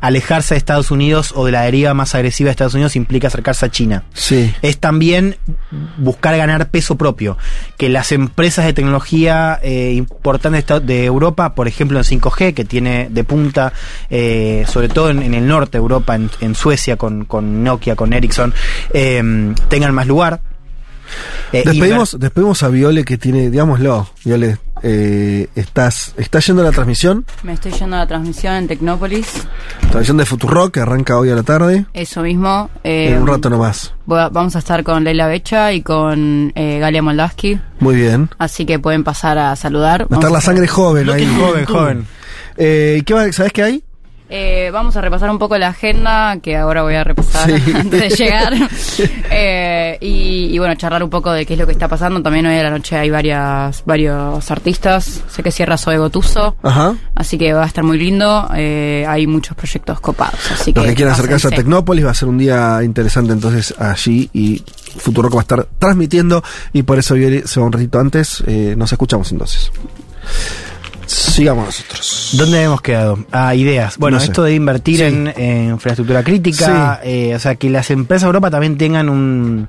alejarse 0.06 0.54
de 0.54 0.58
Estados 0.58 0.90
Unidos 0.90 1.32
o 1.34 1.46
de 1.46 1.52
la 1.52 1.62
deriva 1.62 1.94
más 1.94 2.14
agresiva 2.14 2.48
de 2.48 2.52
Estados 2.52 2.74
Unidos 2.74 2.96
implica 2.96 3.28
acercarse 3.28 3.66
a 3.66 3.70
China 3.70 4.04
Sí. 4.12 4.52
es 4.62 4.78
también 4.78 5.36
buscar 5.96 6.36
ganar 6.36 6.68
peso 6.70 6.96
propio. 6.96 7.36
Que 7.76 7.88
las 7.88 8.12
empresas 8.12 8.64
de 8.66 8.72
tecnología 8.72 9.58
eh, 9.62 9.92
importantes 9.94 10.64
de 10.86 11.04
Europa, 11.04 11.54
por 11.54 11.68
ejemplo 11.68 11.98
en 11.98 12.04
5G, 12.04 12.54
que 12.54 12.64
tiene 12.64 13.08
de 13.10 13.24
punta, 13.24 13.72
eh, 14.10 14.64
sobre 14.68 14.88
todo 14.88 15.10
en, 15.10 15.22
en 15.22 15.34
el 15.34 15.46
norte 15.46 15.72
de 15.78 15.82
Europa, 15.82 16.14
en, 16.14 16.30
en 16.40 16.54
Suecia, 16.54 16.96
con, 16.96 17.24
con 17.24 17.62
Nokia, 17.64 17.96
con 17.96 18.12
Ericsson, 18.12 18.52
eh, 18.92 19.22
tengan 19.68 19.94
más 19.94 20.06
lugar. 20.06 20.40
Eh, 21.52 21.62
Despedimos, 21.64 22.18
despedimos 22.18 22.62
a 22.62 22.68
Viole 22.68 23.04
que 23.04 23.18
tiene, 23.18 23.50
digámoslo, 23.50 24.08
Viole, 24.24 24.58
eh, 24.86 25.48
estás, 25.56 26.12
estás 26.18 26.46
yendo 26.46 26.62
a 26.62 26.66
la 26.66 26.70
transmisión, 26.72 27.24
Me 27.42 27.54
estoy 27.54 27.72
yendo 27.72 27.96
a 27.96 28.00
la 28.00 28.06
transmisión 28.06 28.54
en 28.54 28.68
Tecnópolis. 28.68 29.26
transmisión 29.80 30.18
de 30.18 30.26
Futurock 30.26 30.74
que 30.74 30.80
arranca 30.80 31.18
hoy 31.18 31.30
a 31.30 31.34
la 31.34 31.42
tarde, 31.42 31.86
Eso 31.94 32.20
mismo. 32.22 32.68
eh, 32.84 33.08
en 33.14 33.22
un 33.22 33.26
rato 33.26 33.48
nomás. 33.50 33.94
a- 34.10 34.28
vamos 34.28 34.54
a 34.56 34.58
estar 34.58 34.84
con 34.84 35.02
Leila 35.04 35.26
Becha 35.26 35.72
y 35.72 35.82
con 35.82 36.52
eh, 36.54 36.78
Galia 36.78 37.02
Moldavsky. 37.02 37.58
Muy 37.80 37.96
bien. 37.96 38.28
Así 38.38 38.66
que 38.66 38.78
pueden 38.78 39.02
pasar 39.04 39.38
a 39.38 39.56
saludar. 39.56 40.02
Va 40.02 40.16
a 40.16 40.20
estar 40.20 40.30
la 40.30 40.40
sangre 40.42 40.68
joven 40.68 41.06
Lo 41.06 41.14
ahí. 41.14 41.26
Joven, 41.26 41.64
joven. 41.66 42.06
Eh, 42.56 42.98
¿y 43.00 43.02
qué 43.02 43.14
va- 43.14 43.32
¿Sabes 43.32 43.52
qué 43.52 43.62
hay? 43.62 43.84
Eh, 44.36 44.70
vamos 44.72 44.96
a 44.96 45.00
repasar 45.00 45.30
un 45.30 45.38
poco 45.38 45.56
la 45.58 45.68
agenda, 45.68 46.38
que 46.42 46.56
ahora 46.56 46.82
voy 46.82 46.96
a 46.96 47.04
repasar 47.04 47.48
Sí. 47.48 47.72
antes 47.74 48.00
de 48.00 48.08
llegar. 48.24 48.52
Eh, 49.36 49.96
y, 50.00 50.54
y 50.54 50.58
bueno, 50.58 50.74
charlar 50.76 51.02
un 51.02 51.10
poco 51.10 51.32
de 51.32 51.44
qué 51.46 51.54
es 51.54 51.58
lo 51.58 51.66
que 51.66 51.72
está 51.72 51.88
pasando. 51.88 52.22
También 52.22 52.46
hoy 52.46 52.56
a 52.56 52.62
la 52.62 52.70
noche 52.70 52.96
hay 52.96 53.10
varias, 53.10 53.82
varios 53.84 54.50
artistas. 54.50 55.22
Sé 55.28 55.42
que 55.42 55.50
cierra 55.50 55.76
Zoe 55.76 55.98
Gotuso. 55.98 56.56
Ajá. 56.62 56.94
Así 57.14 57.36
que 57.38 57.52
va 57.52 57.64
a 57.64 57.66
estar 57.66 57.82
muy 57.84 57.98
lindo. 57.98 58.48
Eh, 58.56 59.04
hay 59.08 59.26
muchos 59.26 59.56
proyectos 59.56 60.00
copados. 60.00 60.38
Así 60.52 60.72
Los 60.72 60.84
que, 60.84 60.90
que 60.90 60.96
quieran 60.96 61.14
acercarse 61.14 61.48
a. 61.48 61.50
Tecnópolis 61.50 62.04
va 62.06 62.10
a 62.10 62.14
ser 62.14 62.28
un 62.28 62.38
día 62.38 62.80
interesante 62.84 63.32
entonces 63.32 63.74
allí 63.78 64.28
y 64.32 64.62
Futuroco 64.98 65.36
va 65.36 65.40
a 65.42 65.44
estar 65.44 65.66
transmitiendo 65.78 66.42
y 66.72 66.82
por 66.84 66.98
eso 66.98 67.14
Vieri 67.14 67.42
se 67.46 67.58
va 67.60 67.66
un 67.66 67.72
ratito 67.72 67.98
antes. 68.00 68.42
Eh, 68.46 68.74
nos 68.76 68.90
escuchamos 68.92 69.30
entonces. 69.32 69.70
Sigamos 71.06 71.66
nosotros. 71.66 72.30
¿Dónde 72.34 72.62
hemos 72.62 72.80
quedado? 72.80 73.18
Ah, 73.32 73.54
ideas. 73.54 73.96
Bueno, 73.98 74.16
No 74.16 74.20
sé. 74.20 74.26
esto 74.26 74.42
de 74.42 74.54
invertir 74.54 74.98
Sí. 74.98 75.02
en, 75.04 75.32
en 75.36 75.68
infraestructura 75.70 76.22
crítica, 76.22 77.00
eh, 77.04 77.34
o 77.34 77.38
sea, 77.38 77.54
que 77.56 77.70
las 77.70 77.90
empresas 77.90 78.22
de 78.22 78.26
Europa 78.28 78.50
también 78.50 78.76
tengan 78.78 79.08
un, 79.08 79.68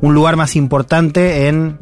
un 0.00 0.14
lugar 0.14 0.36
más 0.36 0.56
importante 0.56 1.48
en 1.48 1.78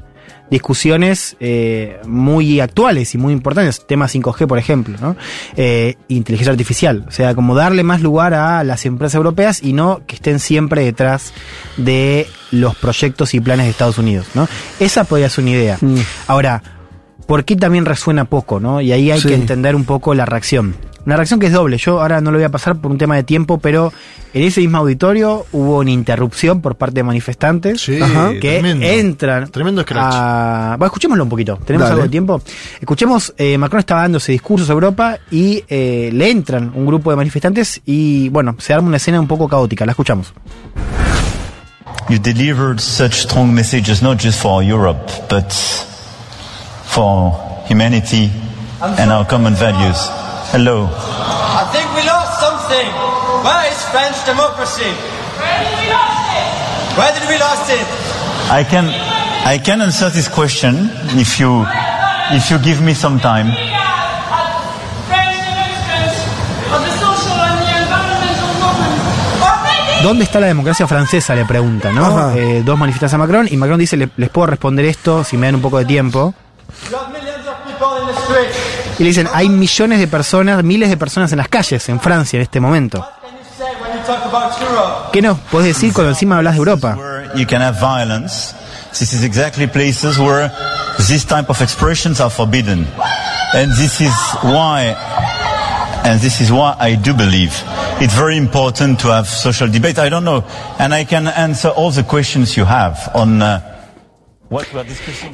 discusiones 0.51 1.37
eh, 1.41 2.01
muy 2.07 2.61
actuales 2.61 3.15
y 3.15 3.19
muy 3.19 3.35
importantes, 3.35 3.87
temas 3.87 4.15
5G, 4.15 4.47
por 4.47 4.57
ejemplo, 4.59 4.97
¿no? 4.99 5.15
Eh, 5.59 5.97
inteligencia 6.09 6.51
artificial, 6.53 7.05
o 7.07 7.11
sea, 7.11 7.35
como 7.35 7.55
darle 7.55 7.83
más 7.83 8.01
lugar 8.01 8.33
a 8.33 8.65
las 8.65 8.87
empresas 8.87 9.17
europeas 9.17 9.63
y 9.63 9.75
no 9.75 10.01
que 10.07 10.15
estén 10.15 10.39
siempre 10.39 10.83
detrás 10.85 11.35
de 11.77 12.27
los 12.51 12.75
proyectos 12.77 13.35
y 13.35 13.41
planes 13.41 13.67
de 13.67 13.71
Estados 13.73 13.99
Unidos, 13.99 14.27
¿no? 14.35 14.49
Esa 14.81 15.05
podría 15.05 15.29
ser 15.29 15.45
una 15.45 15.51
idea. 15.53 15.77
Mm. 15.83 15.97
Ahora, 16.29 16.63
¿por 17.29 17.45
qué 17.45 17.55
también 17.55 17.85
resuena 17.85 18.25
poco, 18.25 18.59
no? 18.59 18.81
Y 18.81 18.91
ahí 18.91 19.11
hay 19.13 19.21
Sí. 19.21 19.29
que 19.29 19.35
entender 19.35 19.77
un 19.77 19.85
poco 19.85 20.15
la 20.15 20.25
reacción. 20.25 20.75
Una 21.07 21.17
reacción 21.17 21.39
que 21.41 21.47
es 21.47 21.53
doble. 21.53 21.77
Yo 21.79 22.01
ahora 22.01 22.21
no 22.21 22.31
lo 22.33 22.39
voy 22.39 22.45
a 22.45 22.49
pasar 22.51 22.77
por 22.77 22.91
un 22.91 22.99
tema 22.99 23.17
de 23.17 23.23
tiempo, 23.23 23.59
pero 23.59 23.93
en 24.35 24.43
ese 24.45 24.61
mismo 24.61 24.79
auditorio 24.79 25.47
hubo 25.53 25.79
una 25.79 25.91
interrupción 25.91 26.61
por 26.61 26.75
parte 26.77 26.97
de 26.97 27.03
manifestantes 27.05 27.81
Sí, 27.81 27.99
Ajá. 28.01 28.31
que 28.33 28.59
tremendo. 28.59 28.85
entran. 28.87 29.51
Tremendo 29.51 29.83
scratch. 29.83 30.13
a- 30.15 30.75
Bueno, 30.79 30.87
escuchémoslo 30.87 31.25
un 31.25 31.31
poquito. 31.31 31.57
Tenemos 31.65 31.85
Dale. 31.85 31.93
algo 31.95 32.03
de 32.05 32.11
tiempo. 32.11 32.43
Escuchemos, 32.81 33.33
eh, 33.39 33.57
Macron 33.57 33.81
estaba 33.81 34.03
dando 34.03 34.19
ese 34.19 34.33
discurso 34.33 34.71
a 34.71 34.75
Europa 34.75 35.19
y 35.31 35.63
eh, 35.69 36.11
le 36.13 36.31
entran 36.31 36.73
un 36.75 36.85
grupo 36.87 37.11
de 37.11 37.17
manifestantes 37.17 37.81
y, 37.87 38.29
bueno, 38.31 38.57
se 38.59 38.75
arma 38.75 38.89
una 38.89 38.97
escena 38.99 39.21
un 39.21 39.29
poco 39.29 39.49
caótica. 39.49 39.87
La 39.87 39.93
escuchamos. 39.93 40.33
You 42.11 42.19
delivered 42.19 42.81
such 42.81 43.13
strong 43.15 43.53
messages 43.53 44.03
not 44.03 44.19
just 44.23 44.41
for 44.41 44.63
Europe, 44.63 45.01
but 45.31 45.45
for 46.99 47.31
humanity 47.71 48.27
and 48.99 49.13
our 49.15 49.25
common 49.25 49.55
values. 49.55 49.99
Hello. 50.51 50.77
I 50.91 51.65
think 51.71 51.87
we 51.95 52.03
lost 52.03 52.33
something. 52.43 52.89
Where 53.47 53.65
is 53.71 53.79
French 53.95 54.19
democracy? 54.27 54.91
Where 55.39 55.63
did 55.63 55.75
we 55.79 55.87
lost 55.95 56.27
it? 56.43 56.51
Where 56.99 57.13
did 57.17 57.25
we 57.31 57.37
lost 57.47 57.67
it? 57.71 57.87
I 58.51 58.63
can 58.73 58.87
I 59.55 59.59
can 59.63 59.79
answer 59.81 60.11
this 60.11 60.27
question 60.27 60.91
if 61.25 61.39
you 61.39 61.63
if 62.39 62.51
you 62.51 62.59
give 62.59 62.81
me 62.83 62.95
some 62.95 63.21
time. 63.21 63.49
¿Dónde 70.03 70.25
está 70.25 70.41
la 70.41 70.47
democracia 70.47 70.87
francesa? 70.87 71.35
Le 71.35 71.45
pregunta. 71.45 71.91
Eh, 72.37 72.63
dos 72.65 72.79
a 72.81 73.19
Macron 73.19 73.47
y 73.51 73.57
Macron 73.57 73.79
dice, 73.79 73.97
"Le- 73.97 74.09
les 74.17 74.31
puedo 74.31 74.47
responder 74.47 74.85
esto 74.85 75.23
si 75.25 75.37
me 75.37 75.47
dan 75.47 75.57
un 75.57 75.61
poco 75.61 75.79
de 75.79 75.85
tiempo. 75.85 76.35
Y 78.99 79.03
le 79.03 79.09
dicen, 79.09 79.29
hay 79.33 79.49
millones 79.49 80.01
de 80.01 80.09
personas, 80.09 80.63
miles 80.65 80.91
de 80.91 80.97
personas 80.97 81.31
en 81.33 81.39
las 81.39 81.49
calles 81.49 81.89
en 81.89 82.01
Francia 82.01 82.37
en 82.37 82.43
este 82.43 82.61
momento. 82.61 83.07
¿Qué 85.13 85.23
no? 85.23 85.37
Puedes 85.51 85.75
decir 85.75 85.93
cuando 85.93 86.11
encima 86.11 86.37
hablas 86.37 86.55
de 86.55 86.59
Europa. 86.59 86.95
Where 86.97 87.31
you 87.35 87.47
can 87.47 87.63
have 87.63 87.79
violence. 87.79 88.55
This 88.99 89.13
is 89.13 89.23
exactly 89.23 89.67
places 89.67 90.19
where 90.19 90.51
this 91.09 91.25
type 91.25 91.49
of 91.49 91.61
expressions 91.61 92.21
are 92.21 92.31
forbidden. 92.31 92.87
And 93.55 93.71
this 93.77 94.01
is 94.01 94.13
why 94.43 94.97
and 96.05 96.21
this 96.21 96.41
is 96.41 96.51
why 96.51 96.75
I 96.79 96.97
do 96.97 97.13
believe 97.15 97.53
it's 98.01 98.15
very 98.15 98.37
important 98.37 99.01
to 99.01 99.09
have 99.09 99.27
social 99.27 99.69
debate. 99.69 99.99
I 99.99 100.09
don't 100.09 100.25
know, 100.25 100.45
and 100.79 100.95
I 100.95 101.05
can 101.05 101.27
answer 101.27 101.69
all 101.69 101.91
the 101.91 102.05
questions 102.05 102.57
you 102.57 102.65
have 102.65 103.11
on 103.15 103.43
uh, 103.43 103.78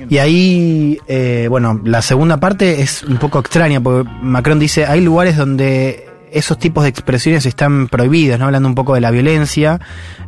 Y 0.08 0.18
ahí, 0.18 0.98
eh, 1.06 1.46
bueno, 1.48 1.80
la 1.84 2.02
segunda 2.02 2.38
parte 2.38 2.82
es 2.82 3.02
un 3.04 3.18
poco 3.18 3.38
extraña, 3.38 3.80
porque 3.80 4.08
Macron 4.22 4.58
dice, 4.58 4.86
hay 4.86 5.00
lugares 5.00 5.36
donde 5.36 6.08
esos 6.32 6.58
tipos 6.58 6.82
de 6.82 6.88
expresiones 6.88 7.46
están 7.46 7.86
prohibidos, 7.86 8.40
¿no? 8.40 8.46
Hablando 8.46 8.68
un 8.68 8.74
poco 8.74 8.94
de 8.94 9.00
la 9.00 9.12
violencia, 9.12 9.78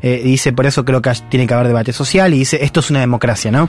eh, 0.01 0.21
dice, 0.25 0.53
por 0.53 0.65
eso 0.67 0.85
creo 0.85 1.03
que 1.03 1.11
tiene 1.29 1.49
que 1.49 1.55
haber 1.55 1.67
debate 1.67 1.93
social, 1.93 2.33
y 2.33 2.39
dice, 2.39 2.63
esto 2.63 2.79
es 2.79 2.91
una 2.91 3.01
democracia, 3.01 3.51
¿no? 3.51 3.69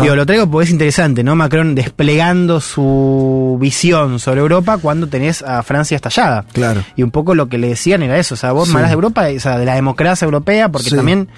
Digo, 0.00 0.16
lo 0.16 0.24
traigo 0.24 0.50
porque 0.50 0.64
es 0.64 0.70
interesante, 0.70 1.22
¿no? 1.22 1.36
Macron 1.36 1.74
desplegando 1.74 2.62
su 2.62 3.58
visión 3.60 4.18
sobre 4.20 4.40
Europa 4.40 4.78
cuando 4.78 5.06
tenés 5.06 5.42
a 5.42 5.62
Francia 5.62 5.96
estallada. 5.96 6.46
Claro. 6.54 6.82
Y 6.96 7.02
un 7.02 7.10
poco 7.10 7.34
lo 7.34 7.50
que 7.50 7.58
le 7.58 7.68
decían 7.68 8.02
era 8.02 8.16
eso, 8.16 8.32
o 8.34 8.38
sea, 8.38 8.52
vos 8.52 8.68
Sí. 8.68 8.72
me 8.72 8.78
hablas 8.78 8.92
de 8.92 8.94
Europa, 8.94 9.26
o 9.36 9.40
sea, 9.40 9.58
de 9.58 9.66
la 9.66 9.74
democracia 9.74 10.24
europea, 10.24 10.70
porque 10.70 10.88
Sí. 10.88 10.96
también 10.96 11.28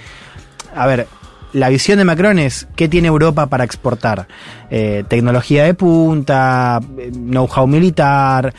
a 0.77 0.87
ver, 0.87 1.09
la 1.53 1.69
visión 1.69 1.99
de 1.99 2.05
Macron 2.05 2.39
es 2.39 2.67
qué 2.77 2.89
tiene 2.89 3.09
Europa 3.09 3.47
para 3.47 3.65
exportar. 3.65 4.29
Eh, 4.71 5.05
tecnología 5.09 5.65
de 5.65 5.75
punta, 5.75 6.81
eh, 6.99 7.11
know-how 7.13 7.67
militar 7.67 8.53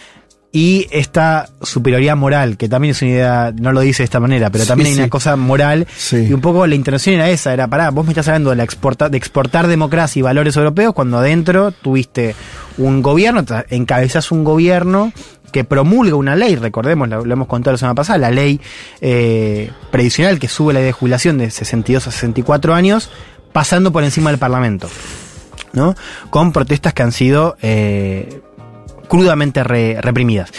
y 0.51 0.87
esta 0.89 1.47
superioridad 1.61 2.17
moral, 2.17 2.57
que 2.57 2.67
también 2.67 2.91
es 2.93 3.01
una 3.03 3.11
idea, 3.11 3.53
no 3.55 3.71
lo 3.71 3.81
dice 3.81 4.01
de 4.01 4.05
esta 4.05 4.19
manera, 4.19 4.49
pero 4.49 4.63
Sí, 4.63 4.67
también 4.67 4.87
hay 4.87 4.93
sí. 4.95 4.99
una 5.01 5.09
cosa 5.09 5.35
moral. 5.35 5.85
Sí. 5.95 6.25
Y 6.27 6.33
un 6.33 6.41
poco 6.41 6.65
la 6.65 6.73
intención 6.73 7.15
era 7.15 7.29
esa, 7.29 7.53
era, 7.53 7.67
pará, 7.67 7.91
vos 7.91 8.03
me 8.05 8.13
estás 8.13 8.27
hablando 8.29 8.49
de, 8.49 8.55
la 8.55 8.63
exporta, 8.63 9.09
de 9.09 9.17
exportar 9.17 9.67
democracia 9.67 10.19
y 10.19 10.23
valores 10.23 10.55
europeos 10.57 10.95
cuando 10.95 11.19
adentro 11.19 11.71
tuviste 11.71 12.33
un 12.79 13.03
gobierno, 13.03 13.45
encabezás 13.69 14.31
un 14.31 14.43
gobierno 14.43 15.13
que 15.49 15.63
promulga 15.63 16.15
una 16.15 16.35
ley, 16.35 16.55
recordemos, 16.55 17.07
lo, 17.09 17.23
hemos 17.31 17.47
contado 17.47 17.73
la 17.73 17.77
semana 17.77 17.95
pasada, 17.95 18.19
la 18.19 18.31
ley 18.31 18.59
eh, 19.01 19.71
previsional 19.91 20.39
que 20.39 20.47
sube 20.47 20.73
la 20.73 20.79
edad 20.79 20.87
de 20.87 20.91
jubilación 20.93 21.37
de 21.37 21.49
62 21.51 22.07
a 22.07 22.11
64 22.11 22.73
años, 22.73 23.09
pasando 23.51 23.91
por 23.91 24.03
encima 24.03 24.29
del 24.29 24.39
Parlamento, 24.39 24.89
¿no? 25.73 25.95
Con 26.29 26.51
protestas 26.51 26.93
que 26.93 27.03
han 27.03 27.11
sido 27.11 27.57
eh, 27.61 28.41
crudamente 29.07 29.63
re- 29.63 29.99
reprimidas. 30.01 30.51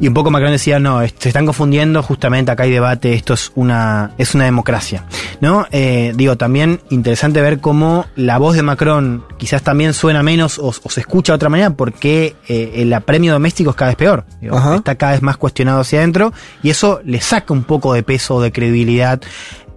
Y 0.00 0.06
un 0.06 0.14
poco 0.14 0.30
Macron 0.30 0.52
decía, 0.52 0.78
no, 0.78 1.00
se 1.00 1.28
están 1.28 1.44
confundiendo, 1.46 2.02
justamente 2.02 2.52
acá 2.52 2.62
hay 2.62 2.70
debate, 2.70 3.14
esto 3.14 3.34
es 3.34 3.50
una, 3.56 4.12
es 4.16 4.34
una 4.34 4.44
democracia. 4.44 5.04
¿No? 5.40 5.66
Eh, 5.70 6.12
digo, 6.16 6.36
también 6.36 6.80
interesante 6.90 7.40
ver 7.40 7.60
cómo 7.60 8.06
la 8.16 8.38
voz 8.38 8.56
de 8.56 8.62
Macron 8.62 9.24
quizás 9.38 9.62
también 9.62 9.94
suena 9.94 10.22
menos 10.22 10.58
o, 10.58 10.68
o 10.68 10.90
se 10.90 11.00
escucha 11.00 11.32
de 11.32 11.36
otra 11.36 11.48
manera 11.48 11.70
porque 11.70 12.36
eh, 12.48 12.72
el 12.76 12.92
apremio 12.92 13.32
doméstico 13.32 13.70
es 13.70 13.76
cada 13.76 13.90
vez 13.90 13.96
peor. 13.96 14.24
Digo, 14.40 14.58
está 14.74 14.96
cada 14.96 15.12
vez 15.12 15.22
más 15.22 15.36
cuestionado 15.36 15.80
hacia 15.80 16.00
adentro 16.00 16.32
y 16.62 16.70
eso 16.70 17.00
le 17.04 17.20
saca 17.20 17.52
un 17.52 17.64
poco 17.64 17.92
de 17.92 18.02
peso, 18.02 18.40
de 18.40 18.52
credibilidad 18.52 19.20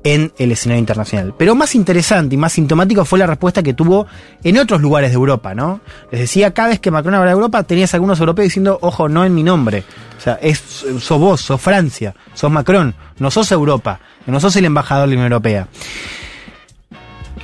en 0.04 0.32
el 0.38 0.52
escenario 0.52 0.80
internacional. 0.80 1.34
Pero 1.38 1.56
más 1.56 1.76
interesante 1.76 2.36
y 2.36 2.38
más 2.38 2.54
sintomático 2.54 3.06
fue 3.06 3.20
la 3.20 3.28
respuesta 3.28 3.62
que 3.62 3.74
tuvo 3.74 4.08
en 4.44 4.58
otros 4.58 4.82
lugares 4.82 5.12
de 5.12 5.16
Europa, 5.16 5.54
¿no? 5.54 5.82
Les 6.12 6.22
decía, 6.22 6.54
cada 6.54 6.70
vez 6.70 6.80
que 6.80 6.92
Macron 6.92 7.14
habla 7.16 7.28
de 7.28 7.36
Europa, 7.36 7.64
tenías 7.64 7.94
algunos 7.94 8.20
europeos 8.20 8.46
diciendo, 8.46 8.80
ojo, 8.82 9.10
no 9.10 9.26
en 9.26 9.36
mi 9.36 9.44
nombre. 9.44 9.84
O 10.18 10.22
sea, 10.22 10.40
es, 10.42 10.60
sos 11.00 11.20
vos, 11.20 11.42
sos 11.42 11.62
Francia, 11.62 12.16
sos 12.34 12.52
Macron, 12.52 12.96
no 13.20 13.32
sos 13.32 13.52
Europa, 13.52 14.00
no 14.26 14.40
sos 14.40 14.56
el 14.56 14.66
embajador 14.66 15.08
de 15.08 15.16
la 15.16 15.20
Unión 15.20 15.32
Europea. 15.32 15.68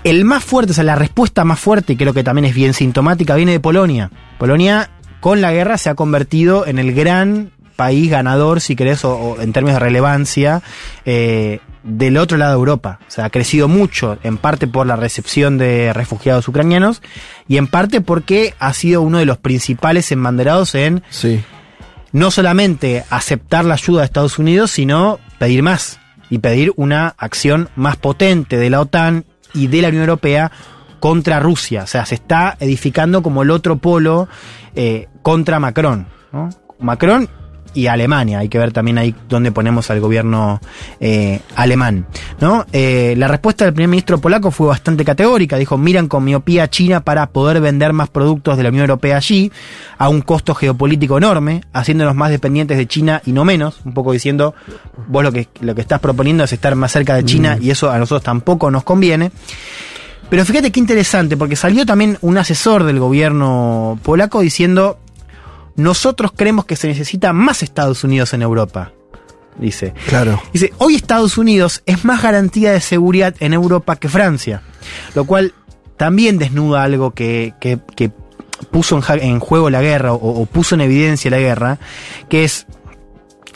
El 0.03 0.25
más 0.25 0.43
fuerte, 0.43 0.71
o 0.71 0.75
sea, 0.75 0.83
la 0.83 0.95
respuesta 0.95 1.43
más 1.43 1.59
fuerte, 1.59 1.93
y 1.93 1.97
creo 1.97 2.13
que 2.13 2.23
también 2.23 2.45
es 2.45 2.55
bien 2.55 2.73
sintomática, 2.73 3.35
viene 3.35 3.51
de 3.51 3.59
Polonia. 3.59 4.11
Polonia, 4.37 4.89
con 5.19 5.41
la 5.41 5.51
guerra, 5.51 5.77
se 5.77 5.89
ha 5.89 5.95
convertido 5.95 6.65
en 6.65 6.79
el 6.79 6.93
gran 6.93 7.51
país 7.75 8.09
ganador, 8.09 8.61
si 8.61 8.75
querés, 8.75 9.05
o, 9.05 9.37
en 9.39 9.53
términos 9.53 9.79
de 9.79 9.85
relevancia, 9.85 10.61
eh, 11.05 11.59
del 11.87 12.17
otro 12.17 12.37
lado 12.37 12.51
de 12.51 12.57
Europa. 12.59 12.99
O 13.07 13.11
sea, 13.11 13.25
ha 13.25 13.29
crecido 13.29 13.67
mucho, 13.67 14.17
en 14.23 14.37
parte 14.37 14.67
por 14.67 14.85
la 14.85 14.97
recepción 14.97 15.57
de 15.57 15.93
refugiados 15.93 16.47
ucranianos, 16.47 17.01
y 17.47 17.57
en 17.57 17.67
parte 17.67 18.01
porque 18.01 18.53
ha 18.59 18.73
sido 18.73 19.01
uno 19.01 19.17
de 19.19 19.25
los 19.25 19.37
principales 19.37 20.11
embanderados 20.11 20.75
en 20.75 21.01
Sí. 21.09 21.41
no 22.11 22.29
solamente 22.29 23.03
aceptar 23.09 23.63
la 23.65 23.75
ayuda 23.75 24.01
de 24.01 24.05
Estados 24.05 24.37
Unidos, 24.37 24.71
sino 24.71 25.17
pedir 25.39 25.63
más 25.63 25.99
y 26.29 26.39
pedir 26.39 26.73
una 26.75 27.15
acción 27.17 27.69
más 27.75 27.95
potente 27.95 28.57
de 28.57 28.69
la 28.69 28.81
OTAN 28.81 29.23
y 29.53 29.67
de 29.67 29.81
la 29.81 29.87
Unión 29.87 30.03
Europea 30.03 30.51
contra 30.99 31.39
Rusia. 31.39 31.83
O 31.83 31.87
sea, 31.87 32.05
se 32.05 32.15
está 32.15 32.57
edificando 32.59 33.21
como 33.23 33.43
el 33.43 33.51
otro 33.51 33.77
polo 33.77 34.27
eh, 34.75 35.07
contra 35.21 35.59
Macron. 35.59 36.07
¿no? 36.33 36.49
Macron 36.79 37.29
y 37.77 37.85
Alemania. 37.85 38.39
Hay 38.39 38.49
que 38.49 38.57
ver 38.57 38.71
también 38.71 38.97
ahí 38.97 39.13
dónde 39.29 39.51
ponemos 39.51 39.91
al 39.91 39.99
gobierno 39.99 40.59
eh, 40.99 41.41
alemán. 41.55 42.07
¿no? 42.41 42.65
Eh, 42.73 43.13
la 43.17 43.27
respuesta 43.27 43.65
del 43.65 43.73
primer 43.75 43.89
ministro 43.89 44.17
polaco 44.17 44.49
fue 44.49 44.65
bastante 44.65 45.05
categórica. 45.05 45.57
Dijo, 45.57 45.77
miran 45.77 46.07
con 46.07 46.23
miopía 46.23 46.63
a 46.63 46.69
China 46.71 47.01
para 47.01 47.27
poder 47.27 47.61
vender 47.61 47.93
más 47.93 48.09
productos 48.09 48.57
de 48.57 48.63
la 48.63 48.69
Unión 48.69 48.81
Europea 48.81 49.17
allí, 49.17 49.51
a 49.99 50.09
un 50.09 50.21
costo 50.21 50.55
geopolítico 50.55 51.19
enorme, 51.19 51.61
haciéndonos 51.71 52.15
más 52.15 52.31
dependientes 52.31 52.79
de 52.79 52.87
China 52.87 53.21
y 53.27 53.31
no 53.31 53.45
menos. 53.45 53.79
Un 53.85 53.93
poco 53.93 54.11
diciendo, 54.11 54.55
vos 55.07 55.23
lo 55.23 55.31
que, 55.31 55.47
lo 55.61 55.75
que 55.75 55.81
estás 55.81 55.99
proponiendo 55.99 56.45
es 56.45 56.53
estar 56.53 56.73
más 56.73 56.91
cerca 56.91 57.13
de 57.13 57.25
China 57.25 57.59
y 57.61 57.69
eso 57.69 57.91
a 57.91 57.99
nosotros 57.99 58.23
tampoco 58.23 58.71
nos 58.71 58.83
conviene. 58.83 59.31
Pero 60.31 60.43
fíjate 60.43 60.71
qué 60.71 60.79
interesante, 60.79 61.37
porque 61.37 61.55
salió 61.55 61.85
también 61.85 62.17
un 62.21 62.37
asesor 62.39 62.83
del 62.83 62.99
gobierno 62.99 63.99
polaco 64.03 64.41
diciendo, 64.41 64.97
nosotros 65.77 66.31
creemos 66.35 66.65
que 66.65 66.75
se 66.75 66.87
necesita 66.89 67.31
más 67.33 67.63
Estados 67.63 68.03
Unidos 68.03 68.33
en 68.33 68.41
Europa. 68.41 68.91
Dice. 69.57 69.93
Claro. 70.07 70.39
Dice, 70.53 70.71
hoy 70.77 70.95
Estados 70.95 71.37
Unidos 71.37 71.81
es 71.87 72.05
más 72.05 72.21
garantía 72.21 72.71
de 72.73 72.81
seguridad 72.81 73.33
en 73.39 73.53
Europa 73.53 73.95
que 73.95 74.09
Francia. 74.09 74.61
Lo 75.15 75.25
cual 75.25 75.53
también 75.95 76.37
desnuda 76.37 76.83
algo 76.83 77.11
que, 77.11 77.53
que- 77.59 77.79
que 77.95 78.11
puso 78.69 78.99
en, 79.19 79.39
juego 79.39 79.69
la 79.71 79.81
guerra 79.81 80.13
o, 80.13 80.41
o 80.41 80.45
puso 80.45 80.75
en 80.75 80.81
evidencia 80.81 81.31
la 81.31 81.39
guerra, 81.39 81.79
que 82.29 82.43
es 82.43 82.67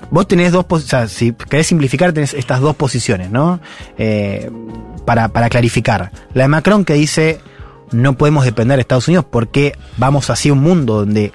Vos 0.10 0.28
tenés 0.28 0.52
dos 0.52 0.66
posiciones, 0.66 1.12
si 1.12 1.32
querés 1.34 1.68
simplificar, 1.68 2.12
tenés 2.12 2.34
estas 2.34 2.60
dos 2.60 2.76
posiciones, 2.76 3.30
¿no? 3.30 3.60
Eh, 4.00 4.50
para, 5.06 5.28
para 5.28 5.48
clarificar. 5.48 6.12
La 6.34 6.44
de 6.44 6.48
Macron 6.48 6.86
que 6.86 6.96
dice, 6.96 7.40
no 7.92 8.18
podemos 8.18 8.44
depender 8.44 8.78
de 8.78 8.82
Estados 8.82 9.08
Unidos 9.08 9.26
porque 9.30 9.74
vamos 9.98 10.32
hacia 10.32 10.54
un 10.54 10.60
mundo 10.60 10.96
donde 10.96 11.34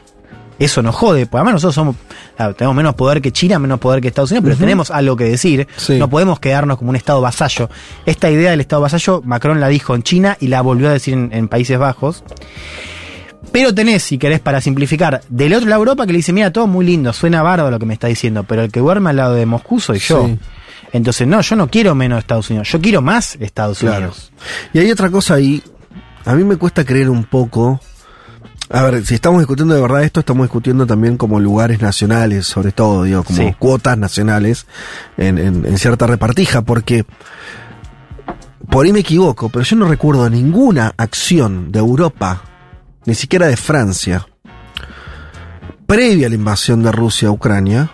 eso 0.58 0.82
nos 0.82 0.94
jode. 0.94 1.26
Porque 1.26 1.36
además 1.38 1.54
nosotros 1.54 1.74
somos, 1.74 1.96
claro, 2.36 2.54
tenemos 2.54 2.76
menos 2.76 2.94
poder 2.94 3.20
que 3.20 3.32
China, 3.32 3.58
menos 3.58 3.78
poder 3.78 4.00
que 4.00 4.08
Estados 4.08 4.30
Unidos, 4.30 4.44
pero 4.44 4.56
tenemos 4.56 4.90
algo 4.90 5.16
que 5.16 5.24
decir. 5.24 5.66
Sí. 5.76 5.98
No 5.98 6.08
podemos 6.08 6.40
quedarnos 6.40 6.78
como 6.78 6.90
un 6.90 6.96
Estado 6.96 7.20
vasallo. 7.20 7.68
Esta 8.06 8.30
idea 8.30 8.50
del 8.50 8.60
Estado 8.60 8.82
vasallo, 8.82 9.22
Macron 9.24 9.60
la 9.60 9.68
dijo 9.68 9.94
en 9.94 10.02
China 10.02 10.36
y 10.40 10.48
la 10.48 10.60
volvió 10.62 10.88
a 10.88 10.92
decir 10.92 11.14
en, 11.14 11.30
en 11.32 11.48
Países 11.48 11.78
Bajos. 11.78 12.24
Pero 13.52 13.72
tenés, 13.74 14.02
si 14.02 14.18
querés, 14.18 14.40
para 14.40 14.60
simplificar, 14.60 15.22
del 15.28 15.54
otro 15.54 15.68
lado 15.68 15.80
de 15.80 15.88
Europa 15.88 16.06
que 16.06 16.12
le 16.12 16.18
dice, 16.18 16.32
mira, 16.32 16.52
todo 16.52 16.66
muy 16.66 16.84
lindo, 16.84 17.12
suena 17.12 17.42
bárbaro 17.42 17.70
lo 17.70 17.78
que 17.78 17.86
me 17.86 17.94
está 17.94 18.08
diciendo, 18.08 18.42
pero 18.44 18.62
el 18.64 18.72
que 18.72 18.80
duerme 18.80 19.10
al 19.10 19.16
lado 19.16 19.34
de 19.34 19.46
Moscú 19.46 19.78
soy 19.80 19.98
yo. 19.98 20.26
Sí. 20.26 20.38
Entonces, 20.92 21.26
no, 21.26 21.40
yo 21.40 21.56
no 21.56 21.68
quiero 21.68 21.94
menos 21.94 22.18
Estados 22.18 22.50
Unidos, 22.50 22.68
yo 22.70 22.80
quiero 22.80 23.02
más 23.02 23.36
Estados 23.40 23.78
Claro. 23.78 23.98
Unidos. 23.98 24.32
Y 24.72 24.78
hay 24.80 24.90
otra 24.90 25.10
cosa 25.10 25.34
ahí. 25.34 25.62
A 26.24 26.34
mí 26.34 26.42
me 26.44 26.56
cuesta 26.56 26.84
creer 26.84 27.08
un 27.08 27.24
poco. 27.24 27.80
A 28.68 28.82
ver, 28.82 29.06
si 29.06 29.14
estamos 29.14 29.38
discutiendo 29.40 29.74
de 29.74 29.80
verdad 29.80 30.02
esto, 30.02 30.20
estamos 30.20 30.44
discutiendo 30.46 30.86
también 30.86 31.16
como 31.16 31.38
lugares 31.38 31.80
nacionales, 31.80 32.46
sobre 32.46 32.72
todo, 32.72 33.04
digo, 33.04 33.22
como 33.22 33.38
Sí. 33.38 33.54
cuotas 33.58 33.96
nacionales 33.96 34.66
en, 35.16 35.38
en- 35.38 35.64
en 35.66 35.78
cierta 35.78 36.06
repartija, 36.08 36.62
porque 36.62 37.04
por 38.68 38.84
ahí 38.84 38.92
me 38.92 39.00
equivoco, 39.00 39.48
pero 39.50 39.64
yo 39.64 39.76
no 39.76 39.86
recuerdo 39.86 40.28
ninguna 40.28 40.92
acción 40.96 41.70
de 41.70 41.78
Europa, 41.78 42.42
ni 43.04 43.14
siquiera 43.14 43.46
de 43.46 43.56
Francia, 43.56 44.26
previa 45.86 46.26
a 46.26 46.30
la 46.30 46.34
invasión 46.34 46.82
de 46.82 46.90
Rusia 46.90 47.28
a 47.28 47.30
Ucrania, 47.30 47.90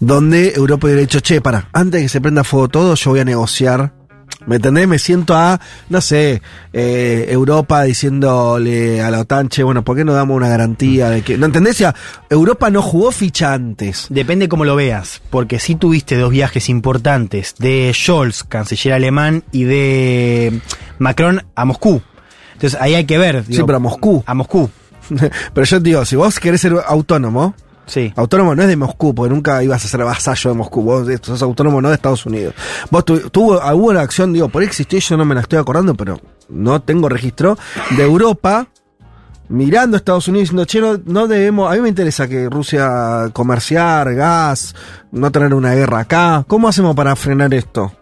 donde 0.00 0.54
Europa 0.54 0.86
hubiera 0.86 1.02
dicho, 1.02 1.20
che, 1.20 1.42
para, 1.42 1.68
antes 1.74 2.00
de 2.00 2.02
que 2.06 2.08
se 2.08 2.20
prenda 2.22 2.44
fuego 2.44 2.68
todo, 2.68 2.94
yo 2.94 3.10
voy 3.10 3.20
a 3.20 3.24
negociar. 3.26 3.92
¿Me 4.48 4.56
entendés? 4.56 4.88
Me 4.88 4.98
siento 4.98 5.36
a, 5.36 5.60
no 5.90 6.00
sé, 6.00 6.40
eh, 6.72 7.26
Europa 7.28 7.82
diciéndole 7.82 9.02
a 9.02 9.10
la 9.10 9.20
OTAN, 9.20 9.50
che, 9.50 9.62
bueno, 9.62 9.84
¿por 9.84 9.94
qué 9.94 10.04
no 10.04 10.14
damos 10.14 10.36
una 10.36 10.48
garantía 10.48 11.10
de 11.10 11.20
que... 11.20 11.36
¿No 11.36 11.46
entendés? 11.46 11.76
Sea, 11.76 11.94
Europa 12.30 12.70
no 12.70 12.80
jugó 12.80 13.12
ficha 13.12 13.52
antes. 13.52 14.06
Depende 14.08 14.48
cómo 14.48 14.64
lo 14.64 14.74
veas, 14.74 15.20
porque 15.28 15.58
si 15.58 15.74
tuviste 15.74 16.16
dos 16.16 16.30
viajes 16.30 16.70
importantes 16.70 17.56
de 17.58 17.92
Scholz, 17.94 18.42
canciller 18.42 18.94
alemán, 18.94 19.44
y 19.52 19.64
de 19.64 20.60
Macron 20.98 21.44
a 21.54 21.64
Moscú. 21.66 22.00
Entonces 22.54 22.80
ahí 22.80 22.94
hay 22.94 23.04
que 23.04 23.18
ver. 23.18 23.44
Sí, 23.44 23.62
pero 23.66 23.76
a 23.76 23.80
Moscú. 23.80 24.24
A 24.26 24.32
Moscú, 24.32 24.70
Pero 25.54 25.64
yo 25.64 25.78
te 25.78 25.88
digo, 25.88 26.04
si 26.04 26.16
vos 26.16 26.40
querés 26.40 26.60
ser 26.60 26.74
autónomo, 26.86 27.54
sí. 27.88 28.12
Autónomo 28.14 28.54
no 28.54 28.62
es 28.62 28.68
de 28.68 28.76
Moscú, 28.76 29.12
porque 29.14 29.34
nunca 29.34 29.60
ibas 29.64 29.84
a 29.84 29.88
ser 29.88 30.04
vasallo 30.04 30.50
de 30.50 30.56
Moscú. 30.56 30.82
Vos 30.82 31.08
sos 31.22 31.42
autónomo 31.42 31.82
no 31.82 31.88
de 31.88 31.96
Estados 31.96 32.24
Unidos. 32.24 32.54
Vos 32.90 33.04
tu- 33.04 33.28
tuvo 33.30 33.60
alguna 33.60 34.02
acción, 34.02 34.32
digo, 34.32 34.48
por 34.48 34.62
ahí 34.62 34.68
existió, 34.68 35.00
yo 35.00 35.16
no 35.16 35.24
me 35.24 35.34
la 35.34 35.40
estoy 35.40 35.58
acordando, 35.58 35.94
pero 35.96 36.20
no 36.48 36.80
tengo 36.80 37.08
registro, 37.08 37.58
de 37.96 38.02
Europa 38.04 38.68
mirando 39.50 39.96
a 39.96 39.98
Estados 39.98 40.28
Unidos 40.28 40.50
diciendo, 40.50 40.64
che, 40.66 40.80
no, 40.80 41.00
no 41.12 41.26
debemos, 41.26 41.72
a 41.72 41.74
mí 41.74 41.80
me 41.80 41.88
interesa 41.88 42.28
que 42.28 42.48
Rusia 42.50 43.30
comerciar, 43.32 44.14
gas, 44.14 44.74
no 45.10 45.32
tener 45.32 45.54
una 45.54 45.74
guerra 45.74 46.00
acá. 46.00 46.44
¿Cómo 46.46 46.68
hacemos 46.68 46.94
para 46.94 47.16
frenar 47.16 47.52
esto? 47.54 47.92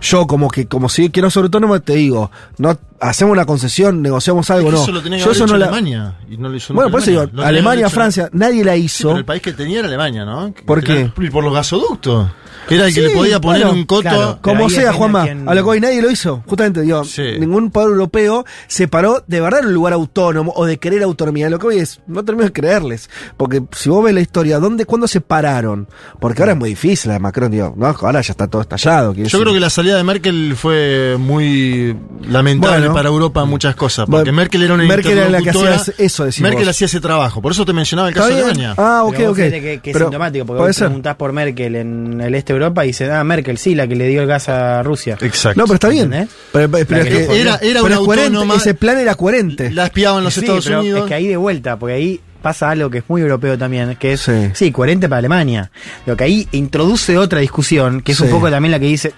Yo 0.00 0.26
como 0.26 0.50
que, 0.50 0.66
como 0.66 0.88
si 0.88 1.10
quiero 1.10 1.30
ser 1.30 1.44
autónomo, 1.44 1.80
te 1.80 1.94
digo, 1.94 2.30
no 2.58 2.78
hacemos 3.00 3.32
una 3.32 3.44
concesión, 3.46 4.02
negociamos 4.02 4.50
algo, 4.50 4.68
Es 4.68 4.74
que 4.74 4.76
no. 4.78 4.82
Eso 4.84 4.92
lo 4.92 5.02
tenía 5.02 5.18
que 5.18 5.24
Yo 5.24 5.26
haber 5.26 5.36
eso 5.36 5.44
hecho 5.44 5.52
no 5.52 5.58
la- 5.58 5.66
Alemania. 5.66 6.16
Y 6.28 6.36
no 6.36 6.48
lo 6.48 6.56
hizo 6.56 6.74
Bueno, 6.74 6.90
por 6.90 7.00
eso 7.00 7.10
digo, 7.10 7.26
tenía 7.28 7.46
Alemania, 7.46 7.86
hecho- 7.86 7.94
Francia, 7.94 8.28
nadie 8.32 8.64
la 8.64 8.74
Sí, 8.74 8.80
hizo. 8.80 9.08
pero 9.08 9.18
el 9.18 9.24
país 9.24 9.42
que 9.42 9.52
tenía 9.52 9.78
era 9.80 9.88
Alemania, 9.88 10.24
¿no? 10.24 10.52
¿Por 10.66 10.82
Que 10.82 11.10
qué? 11.16 11.30
por 11.30 11.42
los 11.44 11.52
gasoductos. 11.54 12.28
Que 12.68 12.76
era 12.76 12.86
el 12.86 12.94
que 12.94 13.00
Sí, 13.02 13.08
le 13.08 13.14
podía 13.14 13.38
poner 13.42 13.62
bueno, 13.64 13.78
un 13.78 13.84
coto. 13.84 14.00
claro. 14.02 14.38
Como 14.40 14.70
sea, 14.70 14.90
Juanma, 14.94 15.24
a 15.24 15.54
lo 15.54 15.62
que 15.64 15.68
hoy 15.68 15.80
nadie 15.80 16.00
lo 16.00 16.10
hizo. 16.10 16.42
Justamente, 16.46 16.80
digo, 16.80 17.04
Sí. 17.04 17.22
ningún 17.38 17.70
poder 17.70 17.90
europeo 17.90 18.46
se 18.68 18.88
paró 18.88 19.22
de 19.26 19.40
verdad 19.42 19.60
en 19.60 19.66
un 19.66 19.74
lugar 19.74 19.92
autónomo 19.92 20.50
o 20.56 20.64
de 20.64 20.78
querer 20.78 21.02
autonomía. 21.02 21.50
Lo 21.50 21.58
que 21.58 21.66
hoy 21.66 21.78
es, 21.80 22.00
no 22.06 22.24
termino 22.24 22.44
de 22.46 22.52
creerles. 22.54 23.10
Porque 23.36 23.62
si 23.72 23.90
vos 23.90 24.02
ves 24.02 24.14
la 24.14 24.22
historia, 24.22 24.58
¿dónde, 24.60 24.86
cuándo 24.86 25.06
se 25.06 25.20
pararon? 25.20 25.88
Porque 26.20 26.40
ahora 26.40 26.52
es 26.52 26.58
muy 26.58 26.70
difícil 26.70 27.08
la 27.10 27.14
de 27.14 27.20
Macron, 27.20 27.50
digo, 27.50 27.74
no, 27.76 27.86
ahora 27.86 28.22
ya 28.22 28.32
está 28.32 28.46
todo 28.48 28.62
estallado. 28.62 29.12
Yo 29.12 29.24
decir. 29.24 29.38
creo 29.40 29.52
que 29.52 29.53
la 29.60 29.70
salida 29.70 29.96
de 29.96 30.04
Merkel 30.04 30.54
fue 30.56 31.16
muy 31.18 31.96
lamentable 32.28 32.78
Bueno. 32.80 32.94
para 32.94 33.08
Europa 33.08 33.42
en 33.42 33.48
muchas 33.48 33.74
cosas. 33.74 34.06
Porque 34.06 34.30
Bueno, 34.30 34.32
Merkel 34.32 34.62
era 34.62 34.74
una 34.74 34.84
Merkel 34.84 35.18
era 35.18 35.28
la 35.28 35.42
que 35.42 35.50
hacía 35.50 35.76
eso, 35.98 36.24
Merkel 36.40 36.60
vos. 36.60 36.68
hacía 36.68 36.86
ese 36.86 37.00
trabajo. 37.00 37.42
Por 37.42 37.52
eso 37.52 37.64
te 37.64 37.72
mencionaba 37.72 38.08
el 38.08 38.14
¿Está 38.14 38.28
caso 38.28 38.34
de? 38.36 38.42
Alemania. 38.44 38.74
Ah, 38.76 39.02
ok, 39.04 39.14
Pero 39.16 39.30
ok. 39.30 39.36
que, 39.36 39.50
que 39.50 39.90
es 39.90 39.94
Pero 39.94 40.06
sintomático, 40.06 40.46
porque 40.46 40.62
vos 40.62 40.76
preguntás 40.76 41.16
por 41.16 41.32
Merkel 41.32 41.76
en 41.76 42.20
el 42.20 42.34
este 42.34 42.52
de 42.52 42.58
Europa 42.58 42.84
y 42.84 42.88
dicen, 42.88 43.10
ah, 43.10 43.24
Merkel, 43.24 43.58
sí, 43.58 43.74
la 43.74 43.86
que 43.86 43.96
le 43.96 44.08
dio 44.08 44.22
el 44.22 44.26
gas 44.26 44.48
a 44.48 44.82
Rusia. 44.82 45.16
Exacto. 45.20 45.58
No, 45.60 45.64
pero 45.66 45.74
está 45.74 45.88
bien. 45.88 46.04
¿Entendés? 46.12 46.28
Pero, 46.52 46.76
es 46.78 46.86
que 46.86 47.26
que. 47.26 47.40
Era- 47.40 47.56
era 47.62 47.82
pero 47.82 47.84
una 47.84 47.96
autónoma- 47.96 48.56
Ese 48.56 48.74
plan 48.74 48.98
era 48.98 49.14
coherente. 49.14 49.70
La 49.70 49.86
espiaban 49.86 50.24
los 50.24 50.34
Sí, 50.34 50.40
Estados 50.40 50.64
pero 50.64 50.80
Unidos. 50.80 51.00
Es 51.00 51.06
que 51.06 51.14
ahí 51.14 51.26
de 51.26 51.36
vuelta, 51.36 51.78
porque 51.78 51.94
ahí 51.94 52.20
pasa 52.44 52.68
algo 52.70 52.90
que 52.90 52.98
es 52.98 53.04
muy 53.08 53.22
europeo 53.22 53.56
también, 53.58 53.96
que 53.96 54.12
es, 54.12 54.20
Sí. 54.20 54.50
sí, 54.52 54.70
coherente 54.70 55.08
para 55.08 55.18
Alemania. 55.20 55.70
Lo 56.06 56.16
que 56.16 56.24
ahí 56.24 56.48
introduce 56.52 57.16
otra 57.18 57.40
discusión, 57.40 58.02
que 58.02 58.12
es 58.12 58.20
un 58.20 58.28
poco 58.30 58.50
también 58.50 58.70
la 58.70 58.78
que 58.78 58.84
dice, 58.86 59.14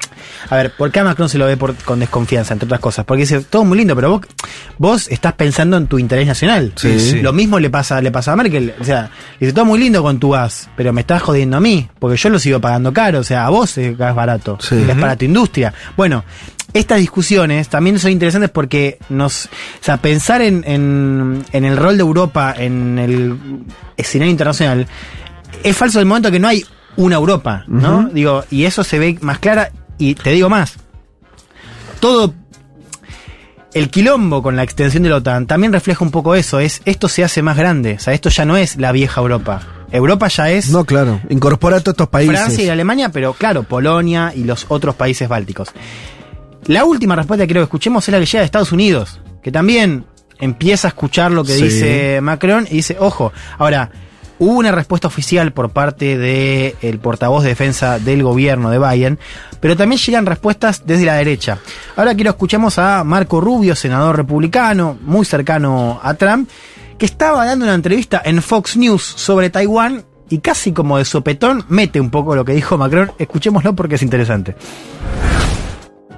a 0.48 0.56
ver, 0.56 0.70
¿por 0.76 0.92
qué 0.92 1.00
a 1.00 1.04
Macron 1.04 1.28
se 1.28 1.36
lo 1.36 1.46
ve 1.46 1.56
por- 1.56 1.74
con 1.74 1.98
desconfianza, 1.98 2.54
entre 2.54 2.66
otras 2.66 2.80
cosas? 2.80 3.04
Porque 3.04 3.22
dice, 3.22 3.40
todo 3.40 3.64
muy 3.64 3.76
lindo, 3.78 3.94
pero 3.96 4.10
vos, 4.10 4.20
vos 4.78 5.08
estás 5.08 5.32
pensando 5.32 5.76
en 5.76 5.88
tu 5.88 5.98
interés 5.98 6.26
nacional. 6.26 6.72
Sí, 6.76 7.00
sí. 7.00 7.20
Lo 7.20 7.32
mismo 7.32 7.58
le 7.58 7.68
pasa, 7.68 8.00
le 8.00 8.10
pasa 8.12 8.32
a 8.32 8.36
Merkel. 8.36 8.72
O 8.80 8.84
sea, 8.84 9.10
dice, 9.40 9.52
todo 9.52 9.64
muy 9.64 9.80
lindo 9.80 10.02
con 10.02 10.20
tu 10.20 10.30
gas, 10.30 10.70
pero 10.76 10.92
me 10.92 11.00
estás 11.00 11.20
jodiendo 11.22 11.56
a 11.56 11.60
mí, 11.60 11.88
porque 11.98 12.16
yo 12.16 12.30
lo 12.30 12.38
sigo 12.38 12.60
pagando 12.60 12.92
caro. 12.92 13.18
O 13.18 13.24
sea, 13.24 13.44
a 13.46 13.50
vos 13.50 13.76
es 13.76 13.98
gas 13.98 14.14
barato, 14.14 14.56
Sí. 14.60 14.76
es 14.88 14.96
para 14.96 15.16
tu 15.16 15.24
industria. 15.24 15.74
Bueno, 15.96 16.24
estas 16.78 16.98
discusiones 16.98 17.68
también 17.68 17.98
son 17.98 18.10
interesantes 18.10 18.50
porque 18.50 18.98
nos. 19.08 19.46
O 19.46 19.48
sea, 19.84 19.96
pensar 19.98 20.42
en, 20.42 20.64
en, 20.66 21.44
en 21.52 21.64
el 21.64 21.76
rol 21.76 21.96
de 21.96 22.02
Europa 22.02 22.54
en 22.56 22.98
el 22.98 23.38
escenario 23.96 24.30
internacional 24.30 24.86
es 25.62 25.76
falso 25.76 25.98
del 25.98 26.06
momento 26.06 26.30
que 26.30 26.38
no 26.38 26.48
hay 26.48 26.64
una 26.96 27.16
Europa, 27.16 27.64
¿no? 27.66 28.08
Digo, 28.12 28.44
y 28.50 28.64
eso 28.64 28.82
se 28.84 28.98
ve 28.98 29.18
más 29.20 29.38
clara, 29.38 29.70
y 29.98 30.14
te 30.14 30.30
digo 30.30 30.48
más. 30.48 30.74
Todo 32.00 32.34
el 33.74 33.90
quilombo 33.90 34.42
con 34.42 34.56
la 34.56 34.62
extensión 34.62 35.02
de 35.02 35.10
la 35.10 35.16
OTAN 35.16 35.46
también 35.46 35.72
refleja 35.72 36.04
un 36.04 36.10
poco 36.10 36.34
eso, 36.34 36.60
es 36.60 36.80
esto 36.84 37.08
se 37.08 37.24
hace 37.24 37.42
más 37.42 37.56
grande, 37.56 37.94
o 37.94 37.98
sea, 37.98 38.14
esto 38.14 38.30
ya 38.30 38.44
no 38.44 38.56
es 38.56 38.76
la 38.76 38.92
vieja 38.92 39.20
Europa. 39.20 39.62
Europa 39.92 40.28
ya 40.28 40.50
es 40.50 40.70
No, 40.70 40.84
claro. 40.84 41.20
Incorpora 41.28 41.76
a 41.76 41.80
todos 41.80 41.94
estos 41.94 42.08
países. 42.08 42.36
Francia 42.36 42.64
y 42.64 42.68
Alemania, 42.68 43.10
pero 43.10 43.34
claro, 43.34 43.62
Polonia 43.62 44.32
y 44.34 44.44
los 44.44 44.66
otros 44.68 44.94
países 44.94 45.28
bálticos. 45.28 45.68
La 46.66 46.84
última 46.84 47.14
respuesta 47.14 47.44
que 47.44 47.48
quiero 47.48 47.60
que 47.60 47.64
escuchemos 47.64 48.06
es 48.08 48.12
la 48.12 48.18
que 48.18 48.26
llega 48.26 48.40
de 48.40 48.44
Estados 48.46 48.72
Unidos, 48.72 49.20
que 49.42 49.52
también 49.52 50.04
empieza 50.38 50.88
a 50.88 50.90
escuchar 50.90 51.30
lo 51.30 51.44
que 51.44 51.52
Sí. 51.56 51.62
dice 51.64 52.20
Macron 52.20 52.66
y 52.70 52.76
dice, 52.76 52.96
ojo, 52.98 53.32
ahora, 53.58 53.90
hubo 54.38 54.58
una 54.58 54.72
respuesta 54.72 55.06
oficial 55.06 55.52
por 55.52 55.70
parte 55.70 56.18
del 56.18 56.98
portavoz 56.98 57.42
de 57.44 57.50
defensa 57.50 57.98
del 57.98 58.22
gobierno 58.22 58.70
de 58.70 58.78
Biden, 58.78 59.18
pero 59.60 59.76
también 59.76 60.00
llegan 60.00 60.26
respuestas 60.26 60.82
desde 60.84 61.06
la 61.06 61.14
derecha. 61.14 61.58
Ahora 61.94 62.14
quiero 62.14 62.30
escuchamos 62.30 62.78
a 62.78 63.04
Marco 63.04 63.40
Rubio, 63.40 63.74
senador 63.76 64.16
republicano, 64.16 64.98
muy 65.02 65.24
cercano 65.24 66.00
a 66.02 66.14
Trump, 66.14 66.50
que 66.98 67.06
estaba 67.06 67.44
dando 67.46 67.64
una 67.64 67.74
entrevista 67.74 68.20
en 68.24 68.42
Fox 68.42 68.76
News 68.76 69.02
sobre 69.02 69.50
Taiwán 69.50 70.04
y 70.28 70.38
casi 70.38 70.72
como 70.72 70.98
de 70.98 71.04
sopetón 71.04 71.64
mete 71.68 72.00
un 72.00 72.10
poco 72.10 72.34
lo 72.34 72.44
que 72.44 72.52
dijo 72.52 72.76
Macron. 72.76 73.12
Escuchémoslo 73.18 73.74
porque 73.76 73.94
es 73.94 74.02
interesante. 74.02 74.56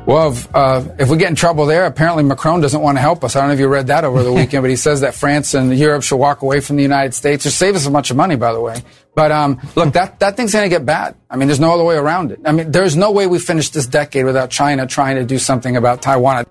Well, 0.06 0.32
if, 0.32 0.48
uh, 0.54 0.82
if 0.98 1.10
we 1.10 1.18
get 1.18 1.28
in 1.28 1.34
trouble 1.34 1.66
there, 1.66 1.84
apparently 1.84 2.22
Macron 2.22 2.62
doesn't 2.62 2.80
want 2.80 2.96
to 2.96 3.02
help 3.02 3.24
us. 3.24 3.36
I 3.36 3.40
don't 3.40 3.48
know 3.48 3.54
if 3.54 3.60
you 3.60 3.68
read 3.68 3.88
that 3.88 4.04
over 4.04 4.22
the 4.22 4.32
weekend, 4.32 4.62
but 4.62 4.70
he 4.70 4.76
says 4.76 5.02
that 5.02 5.14
France 5.14 5.52
and 5.52 5.76
Europe 5.76 6.02
should 6.02 6.16
walk 6.16 6.40
away 6.40 6.60
from 6.60 6.76
the 6.76 6.82
United 6.82 7.12
States, 7.12 7.44
or 7.44 7.50
save 7.50 7.76
us 7.76 7.86
a 7.86 7.90
bunch 7.90 8.10
of 8.10 8.16
money, 8.16 8.34
by 8.36 8.54
the 8.54 8.60
way. 8.60 8.80
But 9.14 9.32
um, 9.32 9.60
look, 9.76 9.92
that, 9.92 10.18
that 10.20 10.36
thing's 10.36 10.52
going 10.52 10.64
to 10.64 10.70
get 10.70 10.86
bad. 10.86 11.14
I 11.28 11.36
mean, 11.36 11.48
there's 11.48 11.60
no 11.60 11.74
other 11.74 11.84
way 11.84 11.96
around 11.96 12.32
it. 12.32 12.40
I 12.46 12.52
mean, 12.52 12.70
there's 12.70 12.96
no 12.96 13.10
way 13.10 13.26
we 13.26 13.38
finish 13.38 13.68
this 13.68 13.86
decade 13.86 14.24
without 14.24 14.48
China 14.48 14.86
trying 14.86 15.16
to 15.16 15.24
do 15.24 15.38
something 15.38 15.76
about 15.76 16.00
Taiwan. 16.00 16.46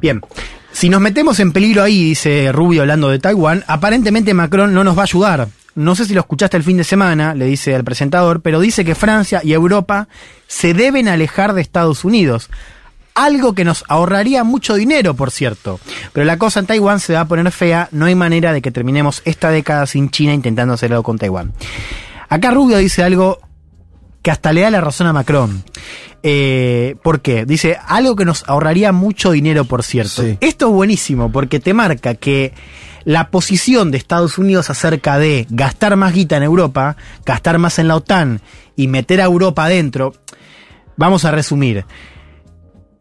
Bien. 0.00 0.20
Si 0.72 0.88
nos 0.88 1.00
metemos 1.00 1.40
en 1.40 1.52
peligro 1.52 1.82
ahí, 1.82 2.04
dice 2.04 2.52
Rubio 2.52 2.82
hablando 2.82 3.08
de 3.08 3.18
Taiwán, 3.18 3.64
aparentemente 3.66 4.34
Macron 4.34 4.72
no 4.72 4.84
nos 4.84 4.96
va 4.96 5.02
a 5.02 5.04
ayudar. 5.04 5.48
No 5.74 5.94
sé 5.94 6.04
si 6.04 6.14
lo 6.14 6.20
escuchaste 6.20 6.56
el 6.56 6.62
fin 6.62 6.76
de 6.76 6.84
semana, 6.84 7.34
le 7.34 7.46
dice 7.46 7.74
al 7.74 7.84
presentador, 7.84 8.42
pero 8.42 8.60
dice 8.60 8.84
que 8.84 8.94
Francia 8.94 9.40
y 9.44 9.52
Europa 9.52 10.08
se 10.46 10.74
deben 10.74 11.08
alejar 11.08 11.52
de 11.52 11.62
Estados 11.62 12.04
Unidos. 12.04 12.50
Algo 13.14 13.54
que 13.54 13.64
nos 13.64 13.84
ahorraría 13.88 14.44
mucho 14.44 14.74
dinero, 14.74 15.14
por 15.14 15.30
cierto. 15.30 15.80
Pero 16.12 16.24
la 16.24 16.38
cosa 16.38 16.60
en 16.60 16.66
Taiwán 16.66 17.00
se 17.00 17.14
va 17.14 17.20
a 17.20 17.28
poner 17.28 17.50
fea, 17.52 17.88
no 17.92 18.06
hay 18.06 18.14
manera 18.14 18.52
de 18.52 18.62
que 18.62 18.70
terminemos 18.70 19.22
esta 19.24 19.50
década 19.50 19.86
sin 19.86 20.10
China 20.10 20.34
intentando 20.34 20.74
hacer 20.74 20.92
algo 20.92 21.02
con 21.02 21.18
Taiwán. 21.18 21.52
Acá 22.28 22.50
Rubio 22.50 22.78
dice 22.78 23.02
algo 23.02 23.40
que 24.22 24.30
hasta 24.30 24.52
le 24.52 24.62
da 24.62 24.70
la 24.70 24.80
razón 24.80 25.06
a 25.06 25.12
Macron. 25.12 25.64
Eh, 26.22 26.96
¿Por 27.02 27.20
qué? 27.20 27.46
Dice 27.46 27.78
algo 27.86 28.14
que 28.14 28.24
nos 28.24 28.44
ahorraría 28.46 28.92
mucho 28.92 29.30
dinero, 29.30 29.64
por 29.64 29.82
cierto. 29.82 30.22
Sí. 30.22 30.36
Esto 30.40 30.68
es 30.68 30.72
buenísimo 30.72 31.32
porque 31.32 31.60
te 31.60 31.74
marca 31.74 32.14
que 32.14 32.52
la 33.04 33.30
posición 33.30 33.90
de 33.90 33.98
Estados 33.98 34.38
Unidos 34.38 34.70
acerca 34.70 35.18
de 35.18 35.46
gastar 35.50 35.96
más 35.96 36.12
guita 36.12 36.36
en 36.36 36.42
Europa, 36.42 36.96
gastar 37.24 37.58
más 37.58 37.78
en 37.78 37.88
la 37.88 37.96
OTAN 37.96 38.40
y 38.76 38.88
meter 38.88 39.20
a 39.20 39.24
Europa 39.24 39.64
adentro. 39.64 40.14
Vamos 40.96 41.24
a 41.24 41.30
resumir. 41.30 41.84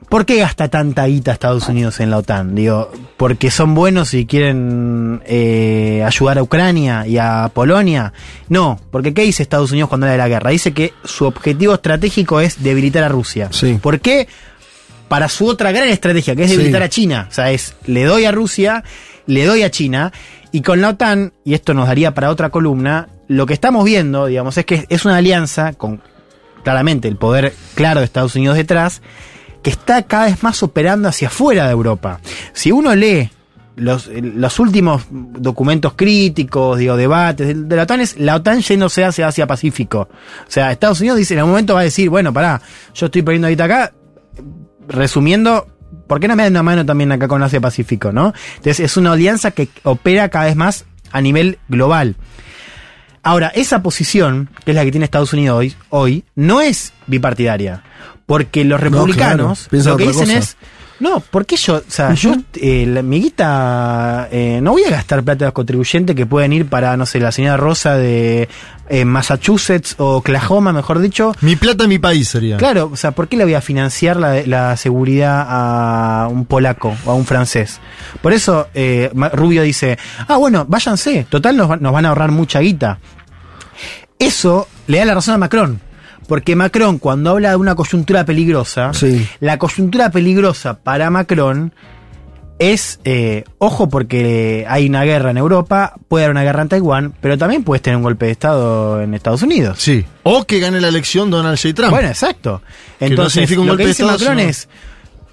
¿Por 0.09 0.25
qué 0.25 0.37
gasta 0.37 0.69
tanta 0.69 1.05
guita 1.05 1.31
Estados 1.33 1.67
Unidos 1.69 1.99
en 1.99 2.09
la 2.09 2.17
OTAN? 2.17 2.55
Digo, 2.55 2.91
porque 3.15 3.51
son 3.51 3.75
buenos 3.75 4.15
y 4.15 4.25
quieren 4.25 5.21
eh, 5.27 6.03
ayudar 6.03 6.39
a 6.39 6.43
Ucrania 6.43 7.05
y 7.05 7.19
a 7.19 7.51
Polonia. 7.53 8.11
No, 8.47 8.79
porque 8.91 9.13
¿qué 9.13 9.21
dice 9.21 9.43
Estados 9.43 9.71
Unidos 9.71 9.87
cuando 9.89 10.07
habla 10.07 10.13
de 10.13 10.17
la 10.17 10.27
guerra? 10.27 10.49
Dice 10.49 10.71
que 10.73 10.93
su 11.03 11.25
objetivo 11.25 11.75
estratégico 11.75 12.39
es 12.41 12.63
debilitar 12.63 13.03
a 13.03 13.09
Rusia. 13.09 13.49
Sí. 13.51 13.77
¿Por 13.79 13.99
qué? 13.99 14.27
Para 15.09 15.29
su 15.29 15.45
otra 15.45 15.71
gran 15.71 15.89
estrategia, 15.89 16.35
que 16.35 16.43
es 16.45 16.49
Sí. 16.49 16.55
debilitar 16.57 16.81
a 16.81 16.89
China. 16.89 17.27
O 17.29 17.33
sea, 17.33 17.51
es 17.51 17.75
le 17.85 18.03
doy 18.05 18.25
a 18.25 18.31
Rusia, 18.31 18.83
le 19.29 19.45
doy 19.45 19.63
a 19.63 19.69
China. 19.71 20.11
Y 20.51 20.61
con 20.61 20.81
la 20.81 20.89
OTAN, 20.89 21.33
y 21.45 21.53
esto 21.53 21.73
nos 21.73 21.87
daría 21.87 22.13
para 22.13 22.31
otra 22.31 22.49
columna, 22.49 23.07
lo 23.27 23.45
que 23.45 23.53
estamos 23.53 23.85
viendo, 23.85 24.25
digamos, 24.25 24.57
es 24.57 24.65
que 24.65 24.85
es 24.89 25.05
una 25.05 25.17
alianza 25.17 25.73
con 25.73 26.01
claramente 26.63 27.07
el 27.07 27.15
poder 27.15 27.53
claro 27.75 27.99
de 27.99 28.05
Estados 28.05 28.35
Unidos 28.35 28.57
detrás, 28.57 29.01
que 29.61 29.69
está 29.69 30.01
cada 30.03 30.25
vez 30.25 30.41
más 30.41 30.63
operando 30.63 31.07
hacia 31.07 31.27
afuera 31.27 31.65
de 31.65 31.71
Europa. 31.71 32.19
Si 32.53 32.71
uno 32.71 32.95
lee 32.95 33.29
los, 33.75 34.07
los 34.07 34.59
últimos 34.59 35.03
documentos 35.11 35.93
críticos, 35.95 36.79
digo, 36.79 36.97
debates 36.97 37.47
de, 37.47 37.53
de 37.53 37.75
la 37.75 37.83
OTAN, 37.83 38.01
es 38.01 38.19
la 38.19 38.35
OTAN 38.35 38.61
yéndose 38.61 39.05
hacia 39.05 39.27
Asia 39.27 39.45
Pacífico. 39.45 40.09
O 40.47 40.51
sea, 40.51 40.71
Estados 40.71 40.99
Unidos 41.01 41.19
dice, 41.19 41.35
en 41.35 41.41
algún 41.41 41.51
momento 41.51 41.75
va 41.75 41.81
a 41.81 41.83
decir, 41.83 42.09
bueno, 42.09 42.33
pará, 42.33 42.61
yo 42.95 43.05
estoy 43.05 43.21
perdiendo 43.21 43.45
ahorita 43.47 43.65
acá, 43.65 43.93
resumiendo, 44.87 45.67
¿por 46.09 46.19
qué 46.19 46.27
no 46.27 46.35
me 46.35 46.43
dan 46.43 46.53
una 46.53 46.63
mano 46.63 46.85
también 46.85 47.11
acá 47.11 47.27
con 47.27 47.41
Asia 47.43 47.61
Pacífico, 47.61 48.11
no? 48.11 48.33
Entonces 48.55 48.79
es 48.79 48.97
una 48.97 49.13
alianza 49.13 49.51
que 49.51 49.69
opera 49.83 50.27
cada 50.29 50.45
vez 50.45 50.55
más 50.55 50.85
a 51.11 51.21
nivel 51.21 51.59
global. 51.69 52.15
Ahora, 53.21 53.49
esa 53.49 53.83
posición, 53.83 54.49
que 54.65 54.71
es 54.71 54.75
la 54.75 54.83
que 54.83 54.91
tiene 54.91 55.05
Estados 55.05 55.33
Unidos 55.33 55.59
hoy, 55.59 55.75
hoy 55.89 56.23
no 56.35 56.61
es 56.61 56.93
bipartidaria. 57.05 57.83
Porque 58.25 58.63
los 58.65 58.79
republicanos 58.79 59.67
claro, 59.69 59.91
lo 59.91 59.97
que 59.97 60.07
dicen 60.07 60.25
cosa. 60.25 60.37
es. 60.37 60.57
No, 60.99 61.21
porque 61.31 61.55
yo, 61.55 61.75
o 61.75 61.83
sea, 61.87 62.13
yo, 62.13 62.33
eh, 62.55 62.85
la, 62.85 63.01
mi 63.01 63.21
guita, 63.21 64.27
eh, 64.31 64.59
no 64.61 64.71
voy 64.71 64.83
a 64.83 64.89
gastar 64.89 65.23
plata 65.23 65.39
de 65.39 65.45
los 65.45 65.53
contribuyentes 65.53 66.15
que 66.15 66.25
pueden 66.25 66.51
ir 66.51 66.67
para, 66.67 66.97
no 66.97 67.05
sé, 67.05 67.19
la 67.19 67.31
señora 67.31 67.55
Rosa 67.55 67.95
de 67.95 68.49
eh, 68.89 69.05
Massachusetts 69.05 69.95
o 69.97 70.17
Oklahoma, 70.17 70.73
mejor 70.73 70.99
dicho. 70.99 71.33
Mi 71.41 71.55
plata, 71.55 71.87
mi 71.87 71.99
país 71.99 72.27
sería. 72.27 72.57
Claro, 72.57 72.89
o 72.91 72.97
sea, 72.97 73.11
¿por 73.11 73.29
qué 73.29 73.37
le 73.37 73.45
voy 73.45 73.53
a 73.53 73.61
financiar 73.61 74.17
la, 74.17 74.45
la 74.45 74.75
seguridad 74.75 75.45
a 75.47 76.27
un 76.27 76.45
polaco 76.45 76.95
o 77.05 77.11
a 77.11 77.15
un 77.15 77.25
francés? 77.25 77.79
Por 78.21 78.33
eso 78.33 78.67
eh, 78.73 79.09
Rubio 79.33 79.63
dice, 79.63 79.97
ah, 80.27 80.37
bueno, 80.37 80.65
váyanse, 80.67 81.25
total 81.29 81.55
nos, 81.55 81.79
nos 81.79 81.93
van 81.93 82.05
a 82.05 82.09
ahorrar 82.09 82.31
mucha 82.31 82.59
guita. 82.59 82.99
Eso 84.17 84.67
le 84.87 84.97
da 84.97 85.05
la 85.05 85.13
razón 85.13 85.35
a 85.35 85.37
Macron. 85.37 85.79
Porque 86.29 86.55
Macron, 86.55 86.97
cuando 86.99 87.31
habla 87.31 87.49
de 87.49 87.55
una 87.57 87.75
coyuntura 87.75 88.23
peligrosa, 88.23 88.93
Sí. 88.93 89.27
la 89.41 89.57
coyuntura 89.57 90.09
peligrosa 90.11 90.75
para 90.79 91.09
Macron 91.09 91.73
es, 92.59 92.99
eh, 93.05 93.45
ojo, 93.57 93.87
porque 93.89 94.65
hay 94.67 94.87
una 94.87 95.03
guerra 95.05 95.31
en 95.31 95.37
Europa, 95.37 95.93
puede 96.09 96.25
haber 96.25 96.35
una 96.35 96.43
guerra 96.43 96.61
en 96.61 96.67
Taiwán, 96.69 97.13
pero 97.21 97.37
también 97.37 97.63
puedes 97.63 97.81
tener 97.81 97.95
un 97.97 98.03
golpe 98.03 98.25
de 98.25 98.31
Estado 98.33 99.01
en 99.01 99.13
Estados 99.13 99.41
Unidos. 99.43 99.79
Sí. 99.79 100.05
O 100.23 100.43
que 100.45 100.59
gane 100.59 100.79
la 100.81 100.89
elección 100.89 101.29
Donald 101.31 101.57
J. 101.57 101.73
Trump. 101.73 101.91
Bueno, 101.91 102.09
exacto. 102.09 102.61
Que 102.99 103.05
no 103.05 103.11
Entonces, 103.11 103.33
significa 103.33 103.61
un 103.61 103.67
lo 103.67 103.71
golpe 103.73 103.83
que 103.83 103.87
de 103.87 103.91
dice 103.91 104.03
Estado, 104.03 104.19
Macron 104.19 104.37
sino- 104.39 104.49
es. 104.49 104.69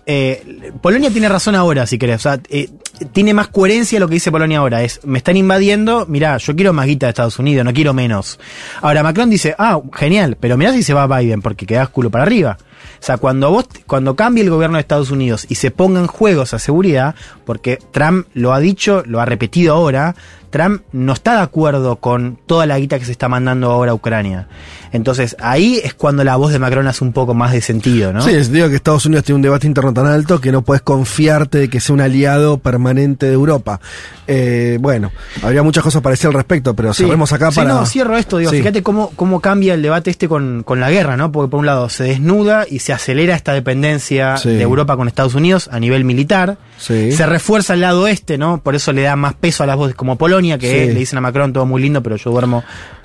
Eh, 0.07 0.73
Polonia 0.81 1.11
tiene 1.11 1.29
razón 1.29 1.57
ahora, 1.57 1.85
si 1.87 1.99
querés. 1.99 2.17
O 2.17 2.23
sea, 2.23 2.41
eh, 2.49 2.71
tiene 3.13 3.35
más 3.35 3.49
coherencia 3.49 3.99
lo 3.99 4.07
que 4.07 4.15
dice 4.15 4.31
Polonia 4.31 4.59
ahora. 4.59 4.83
Es, 4.83 5.01
me 5.05 5.19
están 5.19 5.37
invadiendo, 5.37 6.07
mirá, 6.07 6.37
yo 6.39 6.55
quiero 6.55 6.73
más 6.73 6.87
guita 6.87 7.07
de 7.07 7.11
Estados 7.11 7.39
Unidos, 7.41 7.65
no 7.65 7.75
quiero 7.75 7.93
menos. 7.93 8.39
Ahora 8.81 9.03
Macron 9.03 9.29
dice, 9.29 9.55
ah, 9.59 9.81
genial, 9.93 10.37
pero 10.39 10.57
mirá 10.57 10.73
si 10.73 10.85
se 10.85 10.95
va 10.95 11.07
Biden, 11.19 11.43
porque 11.43 11.67
quedás 11.67 11.89
culo 11.89 12.11
para 12.11 12.23
arriba. 12.23 12.57
O 13.01 13.05
sea, 13.07 13.19
cuando 13.19 13.51
vos, 13.51 13.67
cuando 13.87 14.17
cambie 14.17 14.43
el 14.45 14.51
gobierno 14.51 14.77
de 14.77 14.81
Estados 14.83 15.11
Unidos 15.11 15.47
y 15.49 15.57
se 15.57 15.71
ponga 15.71 16.01
en 16.01 16.07
juego 16.07 16.43
esa 16.43 16.59
seguridad, 16.59 17.15
porque 17.45 17.79
Trump 17.93 18.27
lo 18.35 18.53
ha 18.55 18.59
dicho, 18.61 19.03
lo 19.07 19.21
ha 19.21 19.25
repetido 19.25 19.75
ahora, 19.75 20.15
Trump 20.51 20.83
no 20.93 21.13
está 21.13 21.35
de 21.35 21.41
acuerdo 21.43 21.97
con 21.97 22.39
toda 22.47 22.67
la 22.67 22.79
guita 22.79 22.99
que 22.99 23.05
se 23.05 23.13
está 23.13 23.29
mandando 23.29 23.71
ahora 23.71 23.91
a 23.91 23.95
Ucrania. 23.95 24.49
Entonces, 24.93 25.37
ahí 25.41 25.81
es 25.85 25.93
cuando 25.93 26.25
la 26.25 26.37
voz 26.37 26.53
de 26.53 26.59
Macron 26.59 26.87
hace 26.87 27.05
un 27.05 27.13
poco 27.13 27.35
más 27.35 27.53
de 27.53 27.61
sentido, 27.61 28.13
¿no? 28.13 28.23
Sí, 28.23 28.31
es, 28.31 28.51
digo 28.51 28.69
que 28.69 28.77
Estados 28.77 29.05
Unidos 29.05 29.25
tiene 29.25 29.37
un 29.37 29.43
debate 29.43 29.67
interno 29.67 29.93
tan 29.93 30.07
alto 30.07 30.41
que 30.41 30.53
no 30.53 30.63
puedes 30.63 30.81
confiarte 30.83 31.59
de 31.59 31.69
que 31.69 31.81
sea 31.81 31.93
un 31.95 32.01
aliado 32.01 32.59
permanente 32.59 33.27
de 33.27 33.33
Europa. 33.33 33.81
Eh, 34.29 34.79
bueno, 34.81 35.11
habría 35.43 35.63
muchas 35.63 35.85
cosas 35.85 36.01
para 36.01 36.13
decir 36.13 36.29
al 36.29 36.35
respecto, 36.35 36.75
pero 36.75 36.95
Sí. 36.95 37.05
cerremos 37.05 37.33
acá 37.33 37.51
Sí, 37.51 37.57
para. 37.57 37.75
no, 37.75 37.85
cierro 37.87 38.17
esto, 38.17 38.39
digo, 38.39 38.51
Sí. 38.51 38.59
fíjate 38.59 38.83
cómo, 38.83 39.11
cómo 39.17 39.41
cambia 39.41 39.75
el 39.75 39.83
debate 39.83 40.11
este 40.11 40.29
con, 40.29 40.63
con 40.65 40.81
la 40.81 40.91
guerra, 40.91 41.17
¿no? 41.17 41.31
Porque 41.33 41.51
por 41.51 41.61
un 41.61 41.67
lado 41.67 41.89
se 41.91 42.05
desnuda 42.05 42.65
y 42.69 42.79
se 42.81 42.93
acelera 42.93 43.35
esta 43.35 43.53
dependencia 43.53 44.37
Sí. 44.37 44.51
de 44.51 44.63
Europa 44.63 44.97
con 44.97 45.09
Estados 45.09 45.35
Unidos 45.35 45.69
a 45.73 45.79
nivel 45.81 46.05
militar. 46.05 46.59
Sí. 46.79 47.13
Se 47.13 47.27
refuerza 47.27 47.75
el 47.75 47.81
lado 47.81 48.07
este, 48.09 48.39
¿no? 48.39 48.63
Por 48.63 48.75
eso 48.75 48.93
le 48.93 49.03
da 49.03 49.17
más 49.17 49.35
peso 49.35 49.63
a 49.63 49.67
las 49.67 49.77
voces 49.77 49.95
como 49.95 50.17
Polonia, 50.17 50.59
que 50.59 50.69
Sí. 50.87 50.93
le 50.93 50.99
dicen 50.99 51.19
a 51.19 51.21
Macron 51.21 51.53
todo 51.53 51.67
muy 51.67 51.81
lindo, 51.83 52.03
pero 52.03 52.17
yo 52.17 52.31
duermo 52.31 52.65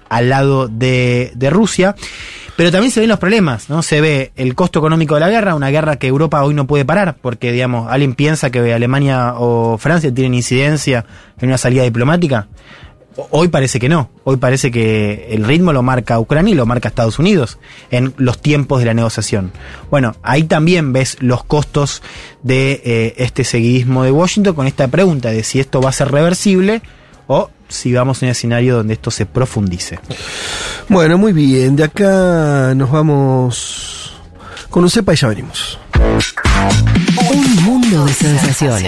al 0.09 0.29
lado 0.29 0.67
de, 0.67 1.31
de 1.35 1.49
Rusia. 1.49 1.95
Pero 2.57 2.69
también 2.69 2.91
se 2.91 2.99
ven 2.99 3.09
los 3.09 3.17
problemas, 3.17 3.69
¿no? 3.69 3.81
Se 3.81 4.01
ve 4.01 4.33
el 4.35 4.53
costo 4.55 4.79
económico 4.79 5.15
de 5.15 5.21
la 5.21 5.29
guerra, 5.29 5.55
una 5.55 5.69
guerra 5.69 5.95
que 5.95 6.07
Europa 6.07 6.43
hoy 6.43 6.53
no 6.53 6.67
puede 6.67 6.83
parar, 6.85 7.15
porque, 7.21 7.51
digamos, 7.51 7.89
alguien 7.89 8.13
piensa 8.13 8.49
que 8.51 8.73
Alemania 8.73 9.33
o 9.37 9.77
Francia 9.77 10.13
tienen 10.13 10.33
incidencia 10.35 11.05
en 11.39 11.47
una 11.47 11.57
salida 11.57 11.83
diplomática. 11.83 12.47
Hoy 13.15 13.49
parece 13.49 13.79
que 13.79 13.89
no. 13.89 14.09
Hoy 14.23 14.37
parece 14.37 14.71
que 14.71 15.27
el 15.31 15.43
ritmo 15.43 15.73
lo 15.73 15.83
marca 15.83 16.19
Ucrania 16.19 16.53
y 16.53 16.55
lo 16.55 16.65
marca 16.65 16.87
Estados 16.87 17.19
Unidos 17.19 17.57
en 17.89 18.13
los 18.17 18.41
tiempos 18.41 18.79
de 18.79 18.85
la 18.85 18.93
negociación. 18.93 19.51
Bueno, 19.89 20.15
ahí 20.23 20.43
también 20.43 20.93
ves 20.93 21.17
los 21.19 21.43
costos 21.43 22.01
de 22.41 22.81
eh, 22.85 23.13
este 23.17 23.43
seguidismo 23.43 24.03
de 24.03 24.11
Washington 24.11 24.55
con 24.55 24.67
esta 24.67 24.87
pregunta 24.87 25.29
de 25.29 25.43
si 25.43 25.59
esto 25.59 25.81
va 25.81 25.89
a 25.89 25.93
ser 25.93 26.11
reversible 26.11 26.81
o 27.27 27.49
si 27.67 27.93
vamos 27.93 28.21
a 28.21 28.25
un 28.25 28.31
escenario 28.31 28.77
donde 28.77 28.93
esto 28.93 29.11
se 29.11 29.25
profundice. 29.25 29.99
Bueno, 30.87 31.17
muy 31.17 31.33
bien. 31.33 31.75
De 31.75 31.83
acá 31.83 32.73
nos 32.75 32.91
vamos 32.91 34.13
con 34.69 34.83
un 34.83 34.89
cepa 34.89 35.13
y 35.13 35.17
ya 35.17 35.27
venimos. 35.27 35.79
Un 37.33 37.63
mundo 37.63 38.05
de 38.05 38.13
sensaciones. 38.13 38.83